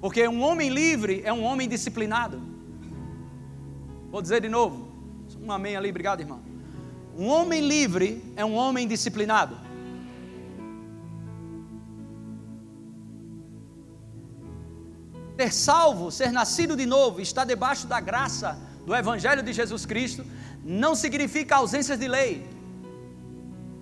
Porque 0.00 0.26
um 0.28 0.42
homem 0.42 0.68
livre 0.68 1.22
é 1.24 1.32
um 1.32 1.42
homem 1.42 1.68
disciplinado. 1.68 2.40
Vou 4.10 4.20
dizer 4.20 4.40
de 4.40 4.48
novo. 4.48 4.88
Um 5.42 5.50
amém 5.50 5.76
ali, 5.76 5.90
obrigado, 5.90 6.20
irmão. 6.20 6.40
Um 7.16 7.28
homem 7.28 7.66
livre 7.66 8.22
é 8.36 8.44
um 8.44 8.54
homem 8.54 8.86
disciplinado. 8.86 9.56
Ser 15.36 15.52
salvo, 15.52 16.10
ser 16.10 16.30
nascido 16.32 16.76
de 16.76 16.86
novo, 16.86 17.20
estar 17.20 17.44
debaixo 17.44 17.86
da 17.86 18.00
graça 18.00 18.58
do 18.86 18.94
Evangelho 18.94 19.42
de 19.42 19.52
Jesus 19.52 19.84
Cristo, 19.84 20.24
não 20.64 20.94
significa 20.94 21.56
ausências 21.56 21.98
de 21.98 22.08
lei. 22.08 22.55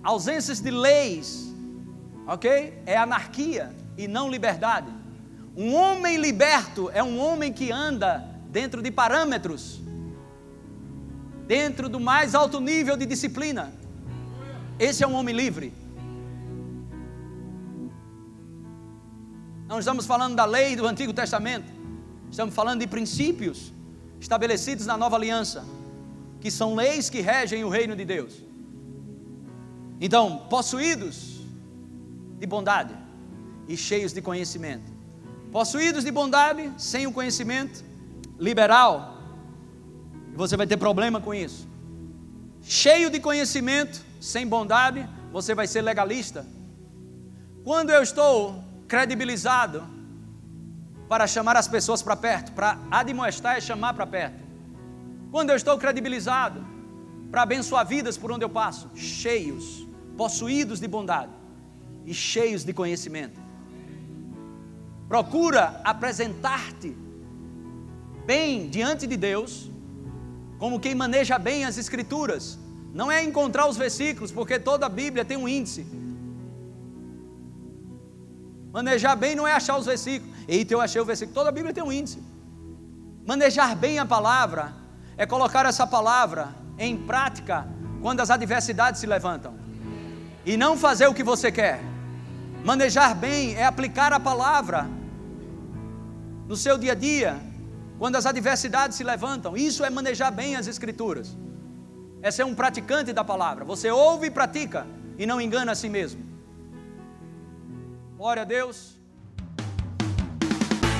Ausências 0.05 0.61
de 0.61 0.71
leis, 0.71 1.53
ok? 2.25 2.81
É 2.85 2.95
anarquia 2.95 3.75
e 3.97 4.07
não 4.07 4.29
liberdade. 4.29 4.87
Um 5.57 5.73
homem 5.73 6.15
liberto 6.17 6.89
é 6.93 7.03
um 7.03 7.19
homem 7.19 7.51
que 7.51 7.71
anda 7.71 8.23
dentro 8.49 8.81
de 8.81 8.89
parâmetros 8.89 9.83
dentro 11.47 11.87
do 11.87 11.99
mais 11.99 12.33
alto 12.33 12.59
nível 12.59 12.97
de 12.97 13.05
disciplina. 13.05 13.73
Esse 14.79 15.03
é 15.03 15.07
um 15.07 15.13
homem 15.13 15.35
livre. 15.35 15.73
Não 19.67 19.79
estamos 19.79 20.05
falando 20.05 20.35
da 20.35 20.45
lei 20.45 20.75
do 20.75 20.85
Antigo 20.85 21.13
Testamento, 21.13 21.71
estamos 22.29 22.53
falando 22.53 22.81
de 22.81 22.87
princípios 22.87 23.73
estabelecidos 24.19 24.85
na 24.85 24.95
nova 24.95 25.15
aliança, 25.15 25.65
que 26.39 26.51
são 26.51 26.75
leis 26.75 27.09
que 27.09 27.21
regem 27.21 27.63
o 27.63 27.69
reino 27.69 27.95
de 27.95 28.05
Deus. 28.05 28.44
Então, 29.99 30.45
possuídos 30.49 31.41
de 32.39 32.45
bondade 32.45 32.95
e 33.67 33.77
cheios 33.77 34.13
de 34.13 34.21
conhecimento. 34.21 34.91
Possuídos 35.51 36.03
de 36.03 36.11
bondade, 36.11 36.71
sem 36.77 37.07
o 37.07 37.11
conhecimento, 37.11 37.83
liberal, 38.37 39.17
você 40.35 40.57
vai 40.57 40.67
ter 40.67 40.77
problema 40.77 41.21
com 41.21 41.33
isso. 41.33 41.67
Cheio 42.61 43.09
de 43.09 43.19
conhecimento, 43.19 44.03
sem 44.19 44.45
bondade, 44.45 45.07
você 45.31 45.55
vai 45.55 45.65
ser 45.65 45.81
legalista. 45.81 46.45
Quando 47.63 47.89
eu 47.89 48.03
estou 48.03 48.61
credibilizado 48.87 49.87
para 51.07 51.27
chamar 51.27 51.55
as 51.55 51.67
pessoas 51.67 52.01
para 52.01 52.15
perto, 52.15 52.51
para 52.51 52.79
admoestar 52.91 53.57
e 53.57 53.61
chamar 53.61 53.93
para 53.93 54.05
perto. 54.05 54.43
Quando 55.31 55.51
eu 55.51 55.55
estou 55.55 55.77
credibilizado 55.77 56.65
para 57.31 57.41
abençoar 57.41 57.85
vidas 57.85 58.17
por 58.17 58.31
onde 58.31 58.43
eu 58.45 58.49
passo, 58.49 58.89
cheios, 58.95 59.87
possuídos 60.17 60.79
de 60.79 60.87
bondade 60.87 61.31
e 62.05 62.13
cheios 62.13 62.63
de 62.63 62.73
conhecimento. 62.73 63.39
Procura 65.07 65.81
apresentar-te 65.83 66.95
bem 68.25 68.67
diante 68.69 69.05
de 69.05 69.17
Deus 69.17 69.69
como 70.57 70.79
quem 70.79 70.95
maneja 70.95 71.37
bem 71.37 71.65
as 71.65 71.77
escrituras. 71.77 72.57
Não 72.93 73.11
é 73.11 73.23
encontrar 73.23 73.67
os 73.67 73.77
versículos, 73.77 74.31
porque 74.31 74.57
toda 74.57 74.85
a 74.85 74.89
Bíblia 74.89 75.25
tem 75.25 75.37
um 75.37 75.47
índice. 75.47 75.85
Manejar 78.71 79.15
bem 79.15 79.35
não 79.35 79.47
é 79.47 79.53
achar 79.53 79.77
os 79.77 79.85
versículos. 79.85 80.33
Eita, 80.47 80.73
eu 80.73 80.81
achei 80.81 80.99
o 80.99 81.05
versículo. 81.05 81.33
Toda 81.33 81.49
a 81.49 81.51
Bíblia 81.51 81.73
tem 81.73 81.83
um 81.83 81.91
índice. 81.91 82.21
Manejar 83.25 83.75
bem 83.75 83.99
a 83.99 84.05
palavra 84.05 84.73
é 85.17 85.25
colocar 85.25 85.65
essa 85.65 85.85
palavra 85.85 86.55
em 86.77 86.97
prática 86.97 87.67
quando 88.01 88.19
as 88.21 88.29
adversidades 88.29 88.99
se 88.99 89.07
levantam. 89.07 89.53
E 90.45 90.57
não 90.57 90.77
fazer 90.77 91.07
o 91.07 91.13
que 91.13 91.23
você 91.23 91.51
quer. 91.51 91.81
Manejar 92.63 93.15
bem 93.15 93.55
é 93.55 93.65
aplicar 93.65 94.13
a 94.13 94.19
palavra 94.19 94.87
no 96.47 96.55
seu 96.55 96.77
dia 96.77 96.91
a 96.91 96.95
dia, 96.95 97.41
quando 97.97 98.15
as 98.15 98.25
adversidades 98.25 98.97
se 98.97 99.03
levantam, 99.03 99.57
isso 99.57 99.83
é 99.83 99.89
manejar 99.89 100.31
bem 100.31 100.55
as 100.55 100.67
Escrituras. 100.67 101.35
É 102.21 102.29
ser 102.29 102.43
um 102.43 102.55
praticante 102.55 103.13
da 103.13 103.23
palavra. 103.23 103.65
Você 103.65 103.89
ouve 103.89 104.27
e 104.27 104.31
pratica 104.31 104.85
e 105.17 105.25
não 105.25 105.39
engana 105.39 105.71
a 105.71 105.75
si 105.75 105.89
mesmo. 105.89 106.23
Glória 108.17 108.41
a 108.41 108.45
Deus. 108.45 108.94